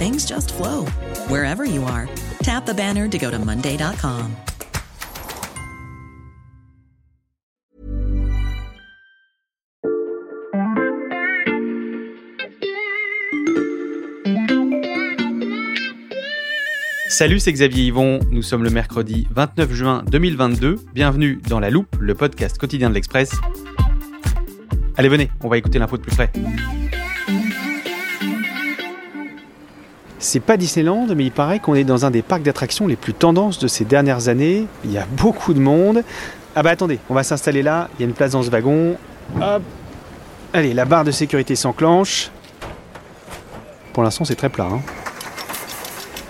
things 0.00 0.24
just 0.24 0.54
flow 0.54 0.86
wherever 1.28 1.66
you 1.66 1.84
are. 1.84 2.08
Tap 2.42 2.64
the 2.64 2.72
banner 2.72 3.06
to 3.06 3.18
go 3.18 3.30
to 3.30 3.38
Monday.com. 3.38 4.34
Salut, 17.10 17.38
c'est 17.38 17.52
Xavier 17.52 17.84
Yvon. 17.88 18.20
Nous 18.30 18.40
sommes 18.40 18.64
le 18.64 18.70
mercredi 18.70 19.28
29 19.32 19.72
juin 19.74 20.02
2022. 20.10 20.76
Bienvenue 20.94 21.38
dans 21.50 21.60
La 21.60 21.68
Loupe, 21.68 21.94
le 22.00 22.14
podcast 22.14 22.56
quotidien 22.56 22.88
de 22.88 22.94
l'Express. 22.94 23.32
Allez, 24.96 25.10
venez, 25.10 25.30
on 25.42 25.48
va 25.48 25.58
écouter 25.58 25.78
l'info 25.78 25.98
de 25.98 26.02
plus 26.02 26.16
près. 26.16 26.32
C'est 30.22 30.40
pas 30.40 30.58
Disneyland, 30.58 31.06
mais 31.16 31.24
il 31.24 31.32
paraît 31.32 31.60
qu'on 31.60 31.74
est 31.74 31.82
dans 31.82 32.04
un 32.04 32.10
des 32.10 32.20
parcs 32.20 32.42
d'attractions 32.42 32.86
les 32.86 32.96
plus 32.96 33.14
tendances 33.14 33.58
de 33.58 33.66
ces 33.66 33.86
dernières 33.86 34.28
années. 34.28 34.66
Il 34.84 34.92
y 34.92 34.98
a 34.98 35.06
beaucoup 35.16 35.54
de 35.54 35.60
monde. 35.60 36.04
Ah 36.54 36.62
bah 36.62 36.70
attendez, 36.70 36.98
on 37.08 37.14
va 37.14 37.22
s'installer 37.22 37.62
là. 37.62 37.88
Il 37.98 38.02
y 38.02 38.04
a 38.04 38.08
une 38.08 38.12
place 38.12 38.32
dans 38.32 38.42
ce 38.42 38.50
wagon. 38.50 38.96
Hop. 39.40 39.62
Allez, 40.52 40.74
la 40.74 40.84
barre 40.84 41.04
de 41.04 41.10
sécurité 41.10 41.56
s'enclenche. 41.56 42.30
Pour 43.94 44.02
l'instant, 44.02 44.26
c'est 44.26 44.34
très 44.34 44.50
plat. 44.50 44.68
Hein. 44.70 44.80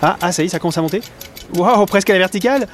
Ah, 0.01 0.15
ah, 0.21 0.31
ça 0.31 0.41
y 0.41 0.45
est, 0.45 0.49
ça 0.49 0.59
commence 0.59 0.77
à 0.77 0.81
monter. 0.81 1.01
Waouh, 1.53 1.85
presque 1.85 2.09
à 2.11 2.13
la 2.13 2.19
verticale. 2.19 2.67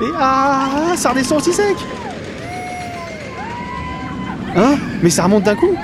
Et 0.00 0.10
ah, 0.18 0.94
ça 0.96 1.10
redescend 1.10 1.40
aussi 1.40 1.52
sec. 1.52 1.76
Hein? 4.56 4.76
Mais 5.02 5.10
ça 5.10 5.24
remonte 5.24 5.42
d'un 5.42 5.56
coup. 5.56 5.76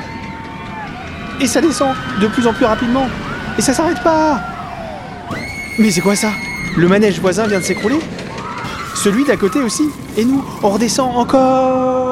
Et 1.40 1.46
ça 1.46 1.60
descend 1.60 1.94
de 2.20 2.26
plus 2.28 2.46
en 2.46 2.52
plus 2.52 2.64
rapidement. 2.64 3.08
Et 3.58 3.62
ça 3.62 3.72
s'arrête 3.72 4.02
pas. 4.02 4.40
Mais 5.78 5.90
c'est 5.90 6.00
quoi 6.00 6.16
ça? 6.16 6.30
Le 6.76 6.88
manège 6.88 7.20
voisin 7.20 7.46
vient 7.46 7.60
de 7.60 7.64
s'écrouler? 7.64 7.98
Celui 8.94 9.24
d'à 9.24 9.36
côté 9.36 9.60
aussi. 9.60 9.88
Et 10.16 10.24
nous, 10.24 10.44
on 10.62 10.70
redescend 10.70 11.16
encore. 11.16 12.02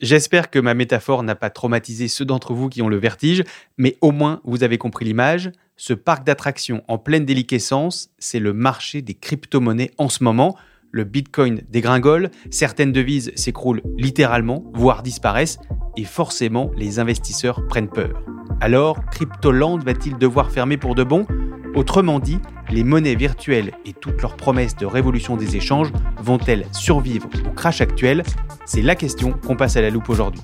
J'espère 0.00 0.50
que 0.50 0.58
ma 0.58 0.74
métaphore 0.74 1.22
n'a 1.22 1.34
pas 1.34 1.48
traumatisé 1.48 2.08
ceux 2.08 2.26
d'entre 2.26 2.52
vous 2.52 2.68
qui 2.68 2.82
ont 2.82 2.88
le 2.88 2.98
vertige, 2.98 3.42
mais 3.78 3.96
au 4.02 4.12
moins 4.12 4.42
vous 4.44 4.62
avez 4.62 4.76
compris 4.76 5.06
l'image. 5.06 5.50
Ce 5.76 5.94
parc 5.94 6.24
d'attractions 6.24 6.84
en 6.88 6.98
pleine 6.98 7.24
déliquescence, 7.24 8.10
c'est 8.18 8.38
le 8.38 8.52
marché 8.52 9.00
des 9.00 9.14
crypto-monnaies 9.14 9.92
en 9.96 10.10
ce 10.10 10.22
moment. 10.22 10.58
Le 10.94 11.02
bitcoin 11.02 11.60
dégringole, 11.70 12.30
certaines 12.50 12.92
devises 12.92 13.32
s'écroulent 13.34 13.82
littéralement, 13.98 14.62
voire 14.74 15.02
disparaissent, 15.02 15.58
et 15.96 16.04
forcément 16.04 16.70
les 16.76 17.00
investisseurs 17.00 17.66
prennent 17.66 17.88
peur. 17.88 18.22
Alors, 18.60 19.04
Cryptoland 19.06 19.78
va-t-il 19.78 20.18
devoir 20.18 20.52
fermer 20.52 20.76
pour 20.76 20.94
de 20.94 21.02
bon? 21.02 21.26
Autrement 21.74 22.20
dit, 22.20 22.38
les 22.70 22.84
monnaies 22.84 23.16
virtuelles 23.16 23.72
et 23.84 23.92
toutes 23.92 24.22
leurs 24.22 24.36
promesses 24.36 24.76
de 24.76 24.86
révolution 24.86 25.36
des 25.36 25.56
échanges 25.56 25.90
vont-elles 26.22 26.64
survivre 26.70 27.28
au 27.44 27.50
crash 27.50 27.80
actuel? 27.80 28.22
C'est 28.64 28.80
la 28.80 28.94
question 28.94 29.32
qu'on 29.32 29.56
passe 29.56 29.76
à 29.76 29.82
la 29.82 29.90
loupe 29.90 30.08
aujourd'hui. 30.08 30.42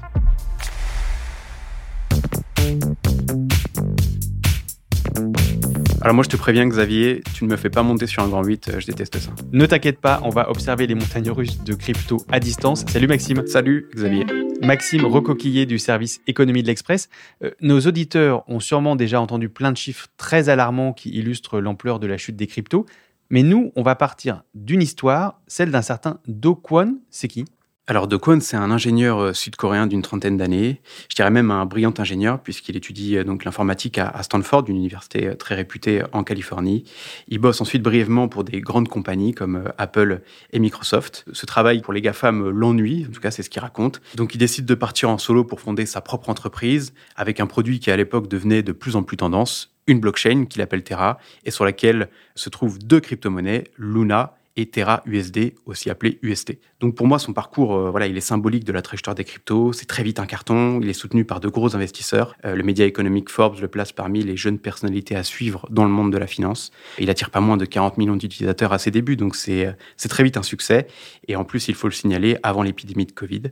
Alors 6.03 6.15
moi 6.15 6.25
je 6.25 6.31
te 6.31 6.37
préviens 6.37 6.67
Xavier, 6.67 7.23
tu 7.35 7.45
ne 7.45 7.51
me 7.51 7.59
fais 7.59 7.69
pas 7.69 7.83
monter 7.83 8.07
sur 8.07 8.23
un 8.23 8.29
grand 8.29 8.43
8, 8.43 8.69
euh, 8.71 8.81
je 8.81 8.87
déteste 8.87 9.19
ça. 9.19 9.31
Ne 9.53 9.67
t'inquiète 9.67 10.01
pas, 10.01 10.21
on 10.25 10.31
va 10.31 10.49
observer 10.49 10.87
les 10.87 10.95
montagnes 10.95 11.31
russes 11.31 11.63
de 11.63 11.75
crypto 11.75 12.17
à 12.33 12.41
distance. 12.41 12.87
Salut 12.89 13.07
Maxime. 13.07 13.47
Salut 13.47 13.87
Xavier. 13.95 14.25
Maxime 14.63 15.05
recoquillé 15.05 15.67
du 15.67 15.79
service 15.79 16.23
économie 16.27 16.63
de 16.63 16.69
l'Express. 16.69 17.11
Euh, 17.45 17.51
nos 17.61 17.81
auditeurs 17.81 18.49
ont 18.49 18.61
sûrement 18.61 18.97
déjà 18.97 19.21
entendu 19.21 19.51
plein 19.51 19.73
de 19.73 19.77
chiffres 19.77 20.07
très 20.17 20.49
alarmants 20.49 20.95
qui 20.95 21.11
illustrent 21.11 21.61
l'ampleur 21.61 21.99
de 21.99 22.07
la 22.07 22.17
chute 22.17 22.37
des 22.37 22.47
cryptos. 22.47 22.87
Mais 23.29 23.43
nous, 23.43 23.71
on 23.77 23.83
va 23.83 23.95
partir 23.95 24.43
d'une 24.55 24.81
histoire, 24.81 25.43
celle 25.49 25.71
d'un 25.71 25.83
certain 25.83 26.19
Do 26.27 26.55
Kwon. 26.55 26.99
C'est 27.11 27.29
qui? 27.29 27.45
Alors, 27.91 28.07
De 28.07 28.17
Kwon, 28.17 28.39
c'est 28.39 28.57
un 28.57 28.71
ingénieur 28.71 29.19
euh, 29.19 29.33
sud-coréen 29.33 29.89
d'une 29.89 30.01
trentaine 30.01 30.37
d'années. 30.37 30.81
Je 31.09 31.17
dirais 31.17 31.33
même 31.33 31.51
un 31.51 31.67
brillant 31.67 31.93
ingénieur, 31.99 32.39
puisqu'il 32.41 32.77
étudie 32.77 33.17
euh, 33.17 33.25
donc 33.25 33.45
l'informatique 33.45 33.99
à 33.99 34.23
Stanford, 34.23 34.67
une 34.69 34.77
université 34.77 35.27
euh, 35.27 35.35
très 35.35 35.57
réputée 35.57 36.05
en 36.13 36.23
Californie. 36.23 36.85
Il 37.27 37.41
bosse 37.41 37.61
ensuite 37.61 37.83
brièvement 37.83 38.29
pour 38.29 38.45
des 38.45 38.61
grandes 38.61 38.87
compagnies 38.87 39.35
comme 39.35 39.65
Apple 39.77 40.21
et 40.53 40.61
Microsoft. 40.61 41.25
Ce 41.33 41.47
travail 41.47 41.81
pour 41.81 41.93
les 41.93 42.01
GAFAM 42.01 42.51
l'ennuie, 42.51 43.07
en 43.09 43.13
tout 43.13 43.21
cas 43.21 43.33
c'est 43.33 43.43
ce 43.43 43.51
qu'il 43.51 43.61
raconte. 43.61 44.01
Donc 44.15 44.37
il 44.37 44.39
décide 44.39 44.67
de 44.67 44.75
partir 44.77 45.11
en 45.11 45.19
solo 45.19 45.43
pour 45.43 45.61
fonder 45.61 45.85
sa 45.85 46.01
propre 46.01 46.29
entreprise, 46.29 46.95
avec 47.17 47.41
un 47.41 47.49
produit 47.49 47.81
qui 47.81 47.91
à 47.91 47.97
l'époque 47.97 48.29
devenait 48.29 48.63
de 48.63 48.71
plus 48.71 48.95
en 48.95 49.03
plus 49.03 49.17
tendance, 49.17 49.75
une 49.89 49.99
blockchain 49.99 50.45
qu'il 50.45 50.63
appelle 50.63 50.85
Terra, 50.85 51.19
et 51.45 51.51
sur 51.51 51.65
laquelle 51.65 52.09
se 52.37 52.51
trouvent 52.51 52.79
deux 52.79 53.01
crypto-monnaies, 53.01 53.65
Luna 53.79 54.37
et 54.61 54.67
Terra 54.67 55.03
USD, 55.07 55.55
aussi 55.67 55.91
appelé 55.91 56.19
UST. 56.23 56.59
Donc 56.81 56.95
pour 56.95 57.07
moi, 57.07 57.19
son 57.19 57.33
parcours, 57.33 57.75
euh, 57.75 57.91
voilà, 57.91 58.07
il 58.07 58.17
est 58.17 58.23
symbolique 58.23 58.65
de 58.65 58.73
la 58.73 58.83
trajectoire 58.83 59.15
des 59.15 59.25
cryptos. 59.25 59.73
C'est 59.73 59.87
très 59.87 60.03
vite 60.03 60.19
un 60.19 60.27
carton. 60.27 60.81
Il 60.81 60.89
est 60.89 60.95
soutenu 60.95 61.25
par 61.25 61.41
de 61.41 61.49
gros 61.49 61.75
investisseurs. 61.77 62.35
Euh, 62.45 62.55
le 62.55 62.63
média 62.63 62.85
économique 62.85 63.29
Forbes 63.31 63.61
le 63.61 63.69
place 63.69 63.93
parmi 63.93 64.23
les 64.23 64.37
jeunes 64.37 64.59
personnalités 64.59 65.17
à 65.17 65.23
suivre 65.23 65.67
dans 65.71 65.85
le 65.85 65.91
monde 65.91 66.13
de 66.13 66.19
la 66.19 66.27
finance. 66.27 66.71
il 66.99 67.11
attire 67.11 67.31
pas 67.31 67.41
moins 67.41 67.57
de 67.57 67.65
40 67.65 67.99
millions 67.99 68.17
d'utilisateurs 68.17 68.73
à 68.73 68.79
ses 68.79 68.91
débuts, 68.91 69.17
donc 69.17 69.35
c'est 69.37 69.67
euh, 69.67 69.73
c'est 69.97 70.09
très 70.09 70.23
vite 70.23 70.37
un 70.37 70.43
succès. 70.43 70.87
Et 71.29 71.37
en 71.37 71.45
plus, 71.45 71.69
il 71.69 71.75
faut 71.75 71.89
le 71.89 71.93
signaler, 71.93 72.39
avant 72.43 72.63
l'épidémie 72.63 73.07
de 73.07 73.13
Covid. 73.13 73.43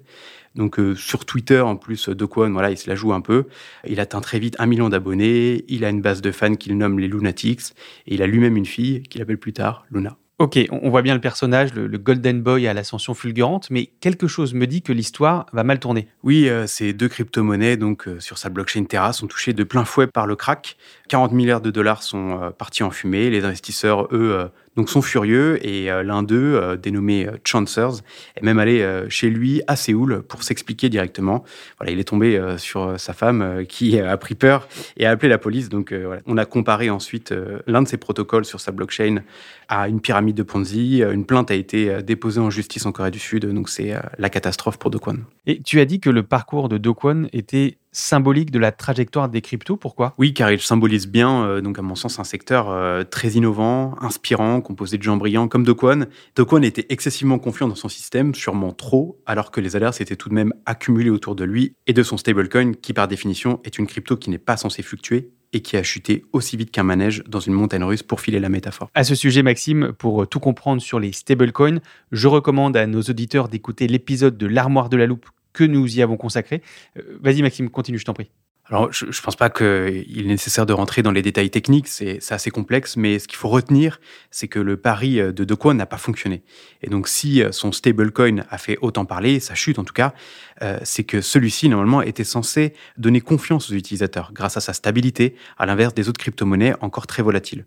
Donc 0.55 0.81
sur 0.97 1.25
Twitter, 1.25 1.61
en 1.61 1.77
plus, 1.77 2.09
De 2.09 2.25
voilà, 2.25 2.71
il 2.71 2.79
se 2.79 2.89
la 2.89 2.97
joue 2.97 3.13
un 3.13 3.21
peu. 3.21 3.47
Il 3.87 4.01
atteint 4.01 4.21
très 4.21 4.39
vite 4.39 4.57
un 4.59 4.67
million 4.67 4.89
d'abonnés. 4.89 5.65
Il 5.69 5.85
a 5.85 5.91
une 5.91 6.01
base 6.01 6.21
de 6.21 6.33
fans 6.33 6.55
qu'il 6.55 6.77
nomme 6.77 6.99
les 6.99 7.09
Lunatics. 7.09 7.75
Et 8.07 8.15
il 8.15 8.23
a 8.23 8.27
lui-même 8.27 8.57
une 8.57 8.67
fille 8.67 9.03
qu'il 9.03 9.23
appelle 9.23 9.39
plus 9.39 9.53
tard 9.53 9.87
Luna. 9.91 10.17
Ok, 10.41 10.57
on 10.71 10.89
voit 10.89 11.03
bien 11.03 11.15
le 11.15 11.21
personnage, 11.21 11.75
le, 11.75 11.99
Golden 11.99 12.41
Boy 12.43 12.69
à 12.69 12.73
l'ascension 12.73 13.13
fulgurante, 13.13 13.71
mais 13.71 13.87
quelque 13.99 14.29
chose 14.29 14.55
me 14.55 14.69
dit 14.69 14.83
que 14.83 14.93
l'histoire 14.93 15.47
va 15.53 15.65
mal 15.65 15.81
tourner. 15.81 16.07
Oui, 16.23 16.49
euh, 16.49 16.69
ces 16.69 16.93
deux 16.93 17.09
crypto-monnaies, 17.09 17.77
donc 17.77 18.07
euh, 18.07 18.21
sur 18.21 18.39
sa 18.39 18.49
blockchain 18.49 18.85
Terra, 18.85 19.13
sont 19.13 19.27
touchées 19.27 19.53
de 19.53 19.65
plein 19.65 19.85
fouet 19.85 20.07
par 20.07 20.29
le 20.29 20.37
crack. 20.37 20.77
40 21.09 21.33
milliards 21.33 21.61
de 21.61 21.73
dollars 21.73 22.05
sont 22.05 22.41
euh, 22.41 22.51
partis 22.51 22.85
en 22.85 22.93
fumée. 22.93 23.31
Les 23.31 23.45
investisseurs, 23.45 24.07
eux, 24.15 24.49
donc 24.79 24.91
sont 24.91 25.03
furieux 25.03 25.59
et 25.67 25.91
euh, 25.91 26.05
l'un 26.05 26.23
d'eux, 26.23 26.55
euh, 26.55 26.77
dénommé 26.77 27.27
euh, 27.27 27.33
Chancers, 27.43 27.95
est 28.37 28.45
même 28.45 28.61
allé 28.61 28.87
chez 29.09 29.29
lui 29.29 29.61
à 29.67 29.75
Séoul 29.75 30.23
pour 30.23 30.45
s'expliquer 30.45 30.89
directement. 30.89 31.43
Voilà, 31.79 31.93
il 31.93 31.99
est 31.99 32.05
tombé 32.05 32.41
sur 32.59 32.99
sa 33.01 33.13
femme 33.13 33.65
qui 33.69 33.99
a 33.99 34.17
pris 34.17 34.37
peur 34.37 34.69
et 34.97 35.07
a 35.07 35.11
appelé 35.11 35.29
la 35.29 35.39
police. 35.39 35.69
Donc 35.69 35.93
on 36.27 36.37
a 36.37 36.45
comparé 36.45 36.91
ensuite 36.91 37.35
l'un 37.67 37.83
de 37.83 37.89
ses 37.89 37.97
protocoles 37.97 38.45
sur 38.45 38.61
sa 38.61 38.71
blockchain 38.71 39.23
à 39.69 39.89
une 39.89 40.01
pyramide 40.01 40.37
de 40.37 40.45
Ponzi. 40.45 40.99
Une 40.99 41.25
plainte 41.25 41.51
a 41.51 41.55
été 41.55 42.03
déposée 42.03 42.41
en 42.41 42.51
justice 42.51 42.87
en 42.87 42.93
Corée 42.93 43.11
du 43.11 43.19
Sud. 43.19 43.47
Donc 43.47 43.69
c'est 43.69 43.95
la 44.19 44.31
catastrophe 44.31 44.79
pour 44.79 44.91
Do 44.91 45.01
Kwon. 45.01 45.19
Et 45.47 45.61
tu 45.61 45.81
as 45.81 45.85
dit 45.85 45.99
que 45.99 46.11
le 46.11 46.23
parcours 46.23 46.69
de 46.69 46.79
Do 46.79 46.95
Kwon 46.95 47.29
était 47.33 47.79
symbolique 47.93 48.51
de 48.51 48.59
la 48.59 48.73
trajectoire 48.73 49.29
des 49.29 49.41
cryptos. 49.41 49.77
Pourquoi? 49.77 50.15
Oui, 50.19 50.35
car 50.35 50.51
il 50.51 50.61
symbolise 50.61 51.09
bien, 51.09 51.45
euh, 51.45 51.61
donc 51.61 51.79
à 51.79 51.83
mon 51.83 51.95
sens, 51.95 52.19
un 52.19 52.25
secteur 52.25 52.71
euh, 52.71 53.05
très 53.05 53.31
innovant, 53.31 53.95
inspirant, 54.01 54.61
composé 54.61 54.99
de 54.99 55.03
gens 55.03 55.17
brillants 55.17 55.49
comme 55.49 55.65
Dokwon. 55.65 56.07
Dokwon 56.37 56.63
était 56.63 56.87
excessivement 56.91 57.39
confiant 57.39 57.69
dans 57.69 57.75
son 57.75 57.89
système, 57.89 58.35
sûrement 58.35 58.73
trop, 58.73 59.21
alors 59.27 59.51
que 59.51 59.61
les 59.61 59.77
alertes 59.77 59.95
s'étaient 59.95 60.17
tout 60.17 60.29
de 60.29 60.35
même 60.35 60.53
accumulées 60.67 61.11
autour 61.11 61.35
de 61.35 61.45
lui 61.45 61.75
et 61.87 61.93
de 61.93 62.03
son 62.03 62.17
stablecoin, 62.17 62.73
qui 62.73 62.93
par 62.93 63.09
définition 63.09 63.61
est 63.65 63.79
une 63.79 63.87
crypto 63.87 64.17
qui 64.17 64.31
n'est 64.31 64.39
pas 64.39 64.57
censée 64.57 64.83
fluctuer 64.83 65.31
et 65.55 65.63
qui 65.63 65.77
a 65.77 65.83
chuté 65.83 66.25
aussi 66.33 66.59
vite 66.59 66.71
qu'un 66.71 66.83
manège 66.83 67.23
dans 67.27 67.41
une 67.41 67.55
montagne 67.55 67.83
russe 67.83 68.03
pour 68.03 68.21
filer 68.21 68.39
la 68.39 68.51
métaphore. 68.51 68.91
À 68.95 69.03
ce 69.03 69.15
sujet, 69.15 69.43
Maxime, 69.43 69.93
pour 69.99 70.29
tout 70.29 70.41
comprendre 70.41 70.83
sur 70.83 71.01
les 71.01 71.13
stablecoins, 71.13 71.81
je 72.13 72.29
recommande 72.29 72.77
à 72.77 72.87
nos 72.87 73.01
auditeurs 73.01 73.49
d'écouter 73.49 73.87
l'épisode 73.87 74.37
de 74.37 74.47
l'armoire 74.47 74.91
de 74.91 74.99
la 74.99 75.07
loupe 75.07 75.27
que 75.59 75.65
nous 75.65 75.99
y 75.99 76.03
avons 76.03 76.17
consacré. 76.17 76.63
Euh, 76.97 77.19
vas-y 77.21 77.43
Maxime, 77.43 77.69
continue, 77.69 77.99
je 77.99 78.05
t'en 78.05 78.15
prie. 78.15 78.31
Alors, 78.71 78.93
je 78.93 79.07
ne 79.07 79.23
pense 79.25 79.35
pas 79.35 79.49
qu'il 79.49 80.21
est 80.21 80.29
nécessaire 80.29 80.67
de 80.67 80.75
rentrer 80.75 81.03
dans 81.03 81.11
les 81.11 81.23
détails 81.23 81.49
techniques, 81.49 81.89
c'est 81.89 82.21
assez 82.31 82.51
complexe, 82.51 82.99
mais 82.99 83.19
ce 83.19 83.27
qu'il 83.27 83.39
faut 83.39 83.49
retenir, 83.49 83.99
c'est 84.31 84.47
que 84.47 84.59
le 84.59 84.77
pari 84.77 85.17
de 85.17 85.33
De 85.33 85.73
n'a 85.73 85.87
pas 85.87 85.97
fonctionné. 85.97 86.43
Et 86.83 86.91
donc, 86.91 87.09
si 87.09 87.43
son 87.51 87.73
stablecoin 87.73 88.45
a 88.51 88.59
fait 88.59 88.77
autant 88.83 89.07
parler, 89.07 89.41
sa 89.41 89.55
chute 89.55 89.79
en 89.79 89.85
tout 89.85 89.95
cas, 89.95 90.13
euh, 90.61 90.79
c'est 90.83 91.05
que 91.05 91.23
celui-ci, 91.23 91.71
normalement, 91.71 92.03
était 92.03 92.25
censé 92.25 92.75
donner 92.99 93.23
confiance 93.23 93.71
aux 93.71 93.75
utilisateurs 93.75 94.33
grâce 94.35 94.59
à 94.59 94.61
sa 94.61 94.75
stabilité, 94.75 95.35
à 95.57 95.65
l'inverse 95.65 95.95
des 95.95 96.11
autres 96.11 96.21
crypto-monnaies 96.21 96.75
encore 96.83 97.07
très 97.07 97.23
volatiles. 97.23 97.65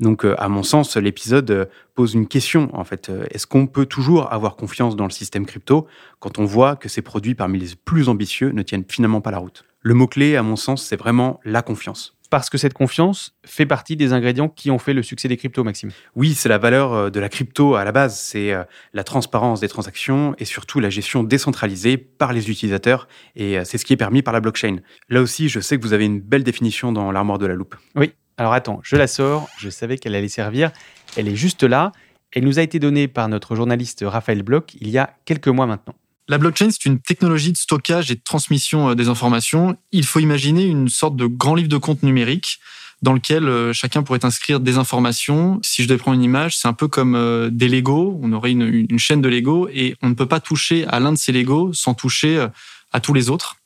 Donc, 0.00 0.24
euh, 0.24 0.34
à 0.38 0.48
mon 0.48 0.62
sens, 0.62 0.96
l'épisode 0.96 1.50
euh, 1.50 1.64
pose 1.94 2.14
une 2.14 2.26
question, 2.26 2.68
en 2.72 2.84
fait. 2.84 3.10
Euh, 3.10 3.26
est-ce 3.30 3.46
qu'on 3.46 3.66
peut 3.66 3.86
toujours 3.86 4.32
avoir 4.32 4.56
confiance 4.56 4.96
dans 4.96 5.04
le 5.04 5.10
système 5.10 5.46
crypto 5.46 5.86
quand 6.18 6.38
on 6.38 6.44
voit 6.44 6.74
que 6.74 6.88
ces 6.88 7.02
produits 7.02 7.34
parmi 7.34 7.58
les 7.58 7.68
plus 7.84 8.08
ambitieux 8.08 8.50
ne 8.50 8.62
tiennent 8.62 8.84
finalement 8.88 9.20
pas 9.20 9.30
la 9.30 9.38
route? 9.38 9.64
Le 9.80 9.94
mot-clé, 9.94 10.34
à 10.36 10.42
mon 10.42 10.56
sens, 10.56 10.84
c'est 10.84 10.96
vraiment 10.96 11.38
la 11.44 11.62
confiance. 11.62 12.16
Parce 12.30 12.50
que 12.50 12.58
cette 12.58 12.74
confiance 12.74 13.36
fait 13.44 13.66
partie 13.66 13.94
des 13.94 14.12
ingrédients 14.12 14.48
qui 14.48 14.72
ont 14.72 14.78
fait 14.78 14.94
le 14.94 15.04
succès 15.04 15.28
des 15.28 15.36
cryptos, 15.36 15.62
Maxime. 15.62 15.90
Oui, 16.16 16.34
c'est 16.34 16.48
la 16.48 16.58
valeur 16.58 17.12
de 17.12 17.20
la 17.20 17.28
crypto 17.28 17.76
à 17.76 17.84
la 17.84 17.92
base. 17.92 18.18
C'est 18.18 18.52
la 18.92 19.04
transparence 19.04 19.60
des 19.60 19.68
transactions 19.68 20.34
et 20.38 20.44
surtout 20.44 20.80
la 20.80 20.90
gestion 20.90 21.22
décentralisée 21.22 21.96
par 21.96 22.32
les 22.32 22.50
utilisateurs. 22.50 23.06
Et 23.36 23.62
c'est 23.64 23.78
ce 23.78 23.84
qui 23.84 23.92
est 23.92 23.98
permis 23.98 24.22
par 24.22 24.34
la 24.34 24.40
blockchain. 24.40 24.78
Là 25.10 25.20
aussi, 25.20 25.48
je 25.48 25.60
sais 25.60 25.76
que 25.76 25.82
vous 25.82 25.92
avez 25.92 26.06
une 26.06 26.18
belle 26.18 26.42
définition 26.42 26.90
dans 26.90 27.12
l'armoire 27.12 27.38
de 27.38 27.46
la 27.46 27.54
loupe. 27.54 27.76
Oui, 27.94 28.14
alors 28.36 28.52
attends, 28.52 28.80
je 28.82 28.96
la 28.96 29.06
sors, 29.06 29.48
je 29.58 29.70
savais 29.70 29.96
qu'elle 29.96 30.14
allait 30.14 30.28
servir. 30.28 30.72
Elle 31.16 31.28
est 31.28 31.36
juste 31.36 31.62
là. 31.62 31.92
Elle 32.32 32.44
nous 32.44 32.58
a 32.58 32.62
été 32.62 32.80
donnée 32.80 33.06
par 33.06 33.28
notre 33.28 33.54
journaliste 33.54 34.04
Raphaël 34.04 34.42
Bloch 34.42 34.74
il 34.80 34.88
y 34.88 34.98
a 34.98 35.14
quelques 35.24 35.48
mois 35.48 35.66
maintenant. 35.66 35.94
La 36.26 36.38
blockchain, 36.38 36.70
c'est 36.70 36.86
une 36.86 37.00
technologie 37.00 37.52
de 37.52 37.56
stockage 37.56 38.10
et 38.10 38.14
de 38.14 38.22
transmission 38.24 38.90
euh, 38.90 38.94
des 38.94 39.08
informations. 39.08 39.76
Il 39.92 40.06
faut 40.06 40.20
imaginer 40.20 40.64
une 40.64 40.88
sorte 40.88 41.16
de 41.16 41.26
grand 41.26 41.54
livre 41.54 41.68
de 41.68 41.76
compte 41.76 42.02
numérique 42.02 42.60
dans 43.02 43.12
lequel 43.12 43.46
euh, 43.46 43.74
chacun 43.74 44.02
pourrait 44.02 44.24
inscrire 44.24 44.58
des 44.58 44.78
informations. 44.78 45.60
Si 45.62 45.82
je 45.82 45.88
devais 45.88 45.98
prendre 45.98 46.16
une 46.16 46.24
image, 46.24 46.56
c'est 46.56 46.66
un 46.66 46.72
peu 46.72 46.88
comme 46.88 47.14
euh, 47.14 47.50
des 47.52 47.68
Lego. 47.68 48.18
On 48.22 48.32
aurait 48.32 48.52
une, 48.52 48.98
chaîne 48.98 49.20
de 49.20 49.28
Lego 49.28 49.68
et 49.70 49.96
on 50.00 50.08
ne 50.08 50.14
peut 50.14 50.26
pas 50.26 50.40
toucher 50.40 50.86
à 50.86 50.98
l'un 50.98 51.12
de 51.12 51.18
ces 51.18 51.30
Lego 51.30 51.74
sans 51.74 51.92
toucher 51.92 52.48
à 52.92 53.00
tous 53.00 53.12
les 53.12 53.28
autres. 53.28 53.56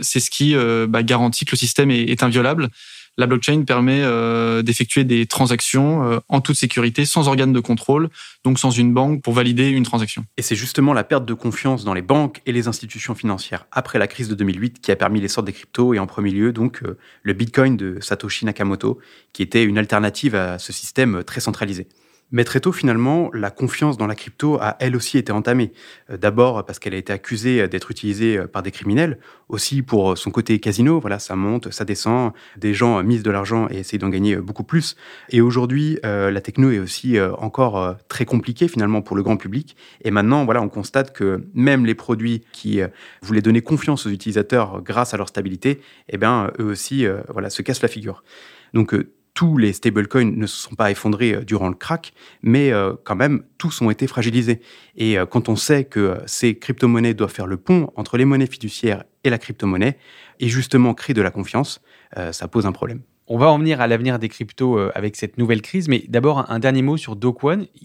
C'est 0.00 0.18
ce 0.18 0.28
qui 0.28 0.56
bah, 0.88 1.04
garantit 1.04 1.44
que 1.44 1.52
le 1.52 1.58
système 1.58 1.92
est 1.92 2.20
inviolable 2.24 2.70
la 3.16 3.26
blockchain 3.26 3.62
permet 3.62 4.00
euh, 4.02 4.62
d'effectuer 4.62 5.04
des 5.04 5.26
transactions 5.26 6.04
euh, 6.04 6.18
en 6.28 6.40
toute 6.40 6.56
sécurité, 6.56 7.04
sans 7.04 7.28
organe 7.28 7.52
de 7.52 7.60
contrôle, 7.60 8.08
donc 8.44 8.58
sans 8.58 8.70
une 8.70 8.92
banque 8.92 9.22
pour 9.22 9.32
valider 9.32 9.68
une 9.68 9.84
transaction. 9.84 10.24
Et 10.36 10.42
c'est 10.42 10.56
justement 10.56 10.92
la 10.92 11.04
perte 11.04 11.24
de 11.24 11.34
confiance 11.34 11.84
dans 11.84 11.94
les 11.94 12.02
banques 12.02 12.40
et 12.46 12.52
les 12.52 12.68
institutions 12.68 13.14
financières 13.14 13.66
après 13.72 13.98
la 13.98 14.06
crise 14.06 14.28
de 14.28 14.34
2008 14.34 14.80
qui 14.80 14.90
a 14.90 14.96
permis 14.96 15.20
l'essor 15.20 15.44
des 15.44 15.52
cryptos 15.52 15.94
et 15.94 15.98
en 15.98 16.06
premier 16.06 16.30
lieu 16.30 16.52
donc 16.52 16.82
euh, 16.82 16.98
le 17.22 17.32
Bitcoin 17.32 17.76
de 17.76 17.98
Satoshi 18.00 18.44
Nakamoto, 18.44 18.98
qui 19.32 19.42
était 19.42 19.64
une 19.64 19.78
alternative 19.78 20.34
à 20.34 20.58
ce 20.58 20.72
système 20.72 21.22
très 21.24 21.40
centralisé. 21.40 21.86
Mais 22.34 22.42
très 22.42 22.58
tôt, 22.58 22.72
finalement, 22.72 23.30
la 23.32 23.52
confiance 23.52 23.96
dans 23.96 24.08
la 24.08 24.16
crypto 24.16 24.58
a 24.60 24.74
elle 24.80 24.96
aussi 24.96 25.18
été 25.18 25.30
entamée. 25.30 25.70
Euh, 26.10 26.16
d'abord 26.16 26.66
parce 26.66 26.80
qu'elle 26.80 26.94
a 26.94 26.96
été 26.96 27.12
accusée 27.12 27.68
d'être 27.68 27.92
utilisée 27.92 28.38
euh, 28.38 28.48
par 28.48 28.64
des 28.64 28.72
criminels, 28.72 29.20
aussi 29.48 29.82
pour 29.82 30.10
euh, 30.10 30.16
son 30.16 30.32
côté 30.32 30.58
casino. 30.58 30.98
Voilà, 30.98 31.20
ça 31.20 31.36
monte, 31.36 31.70
ça 31.70 31.84
descend, 31.84 32.32
des 32.56 32.74
gens 32.74 33.04
misent 33.04 33.22
de 33.22 33.30
l'argent 33.30 33.68
et 33.70 33.78
essayent 33.78 34.00
d'en 34.00 34.08
gagner 34.08 34.34
beaucoup 34.34 34.64
plus. 34.64 34.96
Et 35.30 35.40
aujourd'hui, 35.40 36.00
la 36.02 36.40
techno 36.40 36.72
est 36.72 36.80
aussi 36.80 37.20
encore 37.20 37.96
très 38.08 38.24
compliquée 38.24 38.66
finalement 38.66 39.00
pour 39.00 39.16
le 39.16 39.22
grand 39.22 39.36
public. 39.36 39.76
Et 40.02 40.10
maintenant, 40.10 40.44
voilà, 40.44 40.60
on 40.60 40.68
constate 40.68 41.12
que 41.12 41.44
même 41.54 41.86
les 41.86 41.94
produits 41.94 42.44
qui 42.52 42.80
voulaient 43.22 43.42
donner 43.42 43.62
confiance 43.62 44.06
aux 44.06 44.10
utilisateurs 44.10 44.82
grâce 44.82 45.14
à 45.14 45.16
leur 45.16 45.28
stabilité, 45.28 45.80
eh 46.08 46.18
bien, 46.18 46.50
eux 46.58 46.64
aussi, 46.64 47.06
voilà, 47.28 47.50
se 47.50 47.62
cassent 47.62 47.82
la 47.82 47.88
figure. 47.88 48.24
Donc 48.72 48.94
tous 49.34 49.58
les 49.58 49.72
stablecoins 49.72 50.36
ne 50.36 50.46
se 50.46 50.56
sont 50.56 50.76
pas 50.76 50.90
effondrés 50.90 51.34
euh, 51.34 51.44
durant 51.44 51.68
le 51.68 51.74
crack, 51.74 52.12
mais 52.42 52.72
euh, 52.72 52.94
quand 53.04 53.16
même, 53.16 53.42
tous 53.58 53.82
ont 53.82 53.90
été 53.90 54.06
fragilisés. 54.06 54.60
Et 54.96 55.18
euh, 55.18 55.26
quand 55.26 55.48
on 55.48 55.56
sait 55.56 55.84
que 55.84 56.18
ces 56.26 56.56
crypto-monnaies 56.56 57.14
doivent 57.14 57.32
faire 57.32 57.48
le 57.48 57.56
pont 57.56 57.90
entre 57.96 58.16
les 58.16 58.24
monnaies 58.24 58.46
fiduciaires 58.46 59.04
et 59.24 59.30
la 59.30 59.38
crypto-monnaie, 59.38 59.98
et 60.38 60.48
justement 60.48 60.94
créer 60.94 61.14
de 61.14 61.22
la 61.22 61.30
confiance, 61.30 61.80
ça 62.32 62.46
pose 62.46 62.66
un 62.66 62.72
problème. 62.72 63.00
On 63.26 63.38
va 63.38 63.50
en 63.50 63.58
venir 63.58 63.80
à 63.80 63.86
l'avenir 63.86 64.18
des 64.18 64.28
cryptos 64.28 64.78
avec 64.94 65.16
cette 65.16 65.38
nouvelle 65.38 65.62
crise, 65.62 65.88
mais 65.88 66.04
d'abord 66.08 66.50
un 66.50 66.58
dernier 66.58 66.82
mot 66.82 66.96
sur 66.96 67.16
Do 67.16 67.34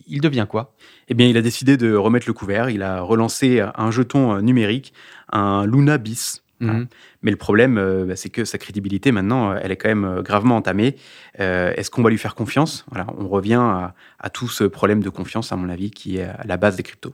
Il 0.08 0.20
devient 0.20 0.46
quoi? 0.50 0.76
Eh 1.08 1.14
bien, 1.14 1.28
il 1.28 1.38
a 1.38 1.42
décidé 1.42 1.78
de 1.78 1.96
remettre 1.96 2.28
le 2.28 2.34
couvert. 2.34 2.70
Il 2.70 2.84
a 2.84 3.02
relancé 3.02 3.62
un 3.76 3.92
jeton 3.92 4.42
numérique, 4.42 4.94
un 5.32 5.66
Luna 5.66 5.98
Bis, 5.98 6.44
Mhm. 6.60 6.88
Mais 7.22 7.32
le 7.32 7.38
problème, 7.38 7.78
euh, 7.78 8.06
bah, 8.06 8.16
c'est 8.16 8.30
que 8.30 8.46
sa 8.46 8.58
crédibilité, 8.58 9.12
maintenant, 9.12 9.52
euh, 9.52 9.60
elle 9.62 9.72
est 9.72 9.78
quand 9.78 9.90
même 9.90 10.06
euh, 10.06 10.22
gravement 10.22 10.58
entamée. 10.58 10.96
Est-ce 11.38 11.90
qu'on 11.90 12.04
va 12.04 12.10
lui 12.10 12.18
faire 12.18 12.36
confiance? 12.36 12.86
Voilà, 12.90 13.08
On 13.18 13.28
revient 13.28 13.54
à, 13.54 13.94
à, 14.20 14.30
tout 14.30 14.48
ce 14.50 14.64
problème 14.66 15.02
de 15.02 15.10
confiance, 15.10 15.52
à 15.52 15.56
mon 15.56 15.70
avis, 15.70 15.92
qui 15.92 16.18
est 16.18 16.24
à 16.24 16.44
la 16.46 16.58
base 16.58 16.76
des 16.76 16.84
cryptos. 16.84 17.14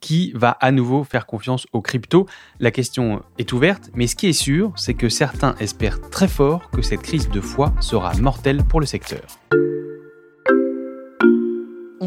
Qui 0.00 0.32
va 0.34 0.50
à 0.50 0.70
nouveau 0.70 1.02
faire 1.02 1.26
confiance 1.26 1.66
aux 1.72 1.80
cryptos? 1.80 2.26
La 2.60 2.70
question 2.70 3.22
est 3.38 3.52
ouverte, 3.52 3.90
mais 3.94 4.06
ce 4.06 4.14
qui 4.14 4.28
est 4.28 4.32
sûr, 4.34 4.72
c'est 4.76 4.94
que 4.94 5.08
certains 5.08 5.54
espèrent 5.60 6.00
très 6.10 6.28
fort 6.28 6.70
que 6.70 6.82
cette 6.82 7.02
crise 7.02 7.28
de 7.30 7.40
foi 7.40 7.74
sera 7.80 8.14
mortelle 8.14 8.62
pour 8.64 8.80
le 8.80 8.86
secteur 8.86 9.22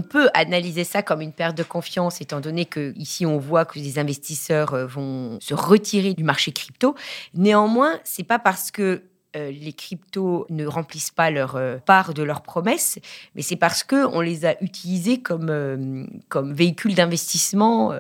peut 0.08 0.30
analyser 0.34 0.84
ça 0.84 1.04
comme 1.04 1.22
une 1.22 1.34
perte 1.34 1.58
de 1.58 1.64
confiance, 1.64 2.22
étant 2.22 2.40
donné 2.40 2.66
que 2.66 2.94
ici 2.96 3.26
on 3.26 3.38
voit 3.38 3.66
que 3.66 3.78
les 3.78 4.00
investisseurs 4.00 4.74
euh, 4.74 4.86
vont 4.86 5.38
se 5.42 5.54
retirer 5.54 6.14
du 6.14 6.24
marché 6.24 6.52
crypto. 6.52 6.96
Néanmoins, 7.34 8.00
c'est 8.04 8.24
pas 8.24 8.40
parce 8.40 8.72
que 8.72 9.04
euh, 9.36 9.52
les 9.52 9.74
cryptos 9.74 10.48
ne 10.50 10.66
remplissent 10.66 11.12
pas 11.12 11.30
leur 11.30 11.56
euh, 11.56 11.78
part 11.78 12.14
de 12.14 12.24
leurs 12.24 12.42
promesses, 12.42 13.00
mais 13.36 13.42
c'est 13.42 13.56
parce 13.56 13.84
que 13.84 14.06
on 14.08 14.22
les 14.22 14.46
a 14.46 14.56
utilisés 14.64 15.22
comme 15.22 16.08
comme 16.30 16.54
véhicule 16.54 16.96
d'investissement 16.96 17.94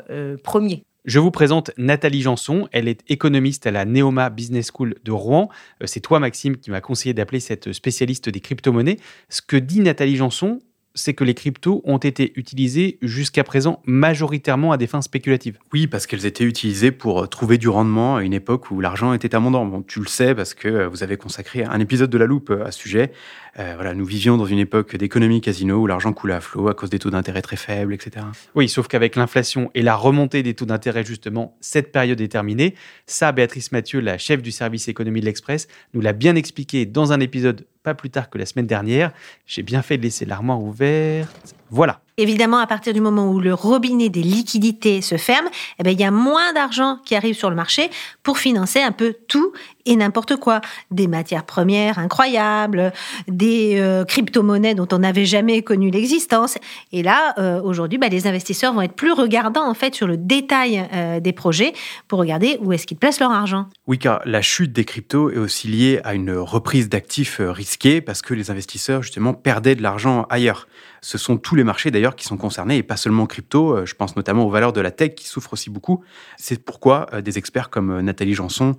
premier. 0.44 0.83
Je 1.06 1.19
vous 1.19 1.31
présente 1.31 1.71
Nathalie 1.77 2.21
Janson. 2.21 2.68
Elle 2.74 2.89
est 2.89 3.01
économiste 3.07 3.65
à 3.65 3.71
la 3.71 3.86
Neoma 3.86 4.29
Business 4.29 4.72
School 4.74 4.96
de 5.05 5.12
Rouen. 5.12 5.48
C'est 5.86 6.01
toi, 6.01 6.20
Maxime, 6.20 6.58
qui 6.58 6.70
m'a 6.70 6.82
conseillé 6.82 7.13
d'appeler 7.13 7.39
cette 7.39 7.72
spécialiste 7.72 8.27
des 8.27 8.41
crypto-monnaies. 8.41 8.98
Ce 9.29 9.41
que 9.41 9.55
dit 9.55 9.79
Nathalie 9.79 10.17
Janson, 10.17 10.60
c'est 10.98 11.13
que 11.13 11.24
les 11.24 11.34
cryptos 11.34 11.82
ont 11.86 11.98
été 11.98 12.34
utilisés 12.36 12.98
jusqu'à 13.01 13.44
présent 13.44 13.82
majoritairement 13.86 14.72
à 14.72 14.77
des 14.77 14.88
fins 14.88 15.01
spéculatives. 15.01 15.60
Oui, 15.72 15.88
parce 15.88 16.08
qu'elles 16.08 16.25
étaient 16.25 16.44
utilisées 16.44 16.92
pour 16.92 17.24
euh, 17.24 17.27
trouver 17.27 17.58
du 17.58 17.70
rendement 17.70 18.18
à 18.18 18.24
une 18.24 18.34
époque 18.34 18.72
où 18.72 18.82
l'argent 18.82 19.13
était 19.13 19.36
abondant. 19.36 19.66
Bon, 19.66 19.84
tu 19.84 20.00
le 20.00 20.08
sais 20.08 20.34
parce 20.36 20.54
que 20.54 20.68
euh, 20.68 20.88
vous 20.88 21.04
avez 21.04 21.16
consacré 21.18 21.63
un 21.63 21.80
épisode 21.80 22.10
de 22.10 22.18
La 22.18 22.25
Loupe 22.25 22.50
euh, 22.50 22.66
à 22.66 22.72
ce 22.72 22.80
sujet. 22.80 23.12
voilà, 23.56 23.94
nous 23.94 24.06
vivions 24.06 24.38
dans 24.38 24.46
une 24.46 24.60
époque 24.60 24.96
d'économie 24.96 25.42
casino 25.42 25.77
où 25.77 25.88
l'argent 25.88 26.13
coulait 26.13 26.36
à 26.36 26.42
flot 26.42 26.68
à 26.68 26.74
cause 26.75 26.89
des 26.89 27.00
taux 27.00 27.10
d'intérêt 27.10 27.42
très 27.42 27.56
faibles, 27.56 27.94
etc. 27.94 28.25
Oui, 28.54 28.70
sauf 28.70 28.88
qu'avec 28.88 29.16
l'inflation 29.16 29.72
et 29.74 29.82
la 29.82 29.96
remontée 29.96 30.44
des 30.44 30.54
taux 30.54 30.66
d'intérêt, 30.66 31.04
justement, 31.04 31.58
cette 31.60 31.92
période 31.92 32.22
est 32.22 32.27
terminée. 32.27 32.75
Ça, 33.08 33.32
Béatrice 33.32 33.72
Mathieu, 33.72 34.00
la 34.00 34.18
chef 34.18 34.42
du 34.42 34.51
service 34.51 34.88
économie 34.88 35.22
de 35.22 35.25
l'Express, 35.25 35.68
nous 35.94 36.01
l'a 36.01 36.13
bien 36.13 36.36
expliqué 36.36 36.86
dans 36.86 37.13
un 37.13 37.20
épisode 37.20 37.66
plus 37.96 38.10
tard 38.10 38.29
que 38.29 38.38
la 38.38 38.46
semaine 38.46 38.67
dernière. 38.67 39.12
J'ai 39.46 39.63
bien 39.63 39.82
fait 39.82 39.98
de 39.98 40.03
laisser 40.03 40.25
l'armoire 40.25 40.62
ouverte. 40.62 41.56
Voilà. 41.70 42.01
Évidemment, 42.19 42.57
à 42.57 42.65
partir 42.65 42.93
du 42.93 43.01
moment 43.01 43.31
où 43.31 43.39
le 43.39 43.53
robinet 43.53 44.09
des 44.09 44.24
liquidités 44.24 45.01
se 45.01 45.17
ferme, 45.17 45.45
eh 45.77 45.83
ben, 45.83 45.91
il 45.91 46.00
y 46.00 46.03
a 46.03 46.09
moins 46.09 46.51
d'argent 46.51 46.97
qui 47.05 47.15
arrive 47.15 47.36
sur 47.36 47.51
le 47.51 47.55
marché 47.55 47.91
pour 48.24 48.39
financer 48.39 48.81
un 48.81 48.91
peu 48.91 49.13
tout 49.27 49.53
et 49.86 49.95
n'importe 49.95 50.36
quoi. 50.38 50.62
Des 50.89 51.07
matières 51.07 51.45
premières 51.45 52.00
incroyables, 52.00 52.91
des 53.27 53.75
euh, 53.77 54.03
crypto-monnaies 54.03 54.74
dont 54.74 54.88
on 54.91 54.97
n'avait 54.97 55.27
jamais 55.27 55.62
connu 55.62 55.91
l'existence. 55.91 56.57
Et 56.91 57.03
là, 57.03 57.36
euh, 57.38 57.62
aujourd'hui, 57.62 58.00
bah, 58.00 58.09
les 58.09 58.25
investisseurs 58.25 58.74
vont 58.74 58.81
être 58.81 58.95
plus 58.95 59.12
regardants 59.12 59.69
en 59.69 59.75
fait 59.75 59.93
sur 59.93 60.07
le 60.07 60.17
détail 60.17 60.88
euh, 60.93 61.19
des 61.19 61.33
projets 61.33 61.74
pour 62.07 62.17
regarder 62.17 62.57
où 62.62 62.74
est-ce 62.74 62.88
qu'ils 62.88 62.97
placent 62.97 63.19
leur 63.19 63.31
argent. 63.31 63.67
Oui, 63.86 64.00
car 64.00 64.21
la 64.25 64.41
chute 64.41 64.74
des 64.74 64.86
cryptos 64.86 65.29
est 65.29 65.38
aussi 65.38 65.67
liée 65.67 66.01
à 66.03 66.15
une 66.15 66.31
reprise 66.36 66.89
d'actifs 66.89 67.39
risqués 67.39 68.01
parce 68.01 68.24
que 68.24 68.33
les 68.33 68.50
investisseurs 68.50 69.03
justement 69.03 69.36
perdaient 69.36 69.75
de 69.75 69.83
l'argent 69.83 70.25
ailleurs. 70.31 70.67
Ce 71.01 71.18
sont 71.18 71.38
tous 71.38 71.56
les 71.56 71.63
marchés 71.63 71.92
d'ailleurs 71.92 72.16
qui 72.16 72.25
sont 72.25 72.38
concernés 72.38 72.77
et 72.77 72.84
pas 72.84 72.98
seulement 72.98 73.25
crypto. 73.25 73.75
Euh, 73.75 73.86
je 73.86 73.96
pense 73.96 74.16
notamment 74.16 74.46
aux 74.46 74.50
valeurs 74.50 74.74
de 74.74 74.82
la 74.82 74.92
tech 74.92 75.16
qui 75.16 75.27
souffrent 75.27 75.54
aussi 75.54 75.70
beaucoup. 75.70 76.04
C'est 76.38 76.63
pourquoi 76.63 77.08
euh, 77.13 77.22
des 77.22 77.38
experts 77.38 77.70
comme 77.70 77.92
euh, 77.92 78.01
Nathalie 78.01 78.34
Janson 78.34 78.75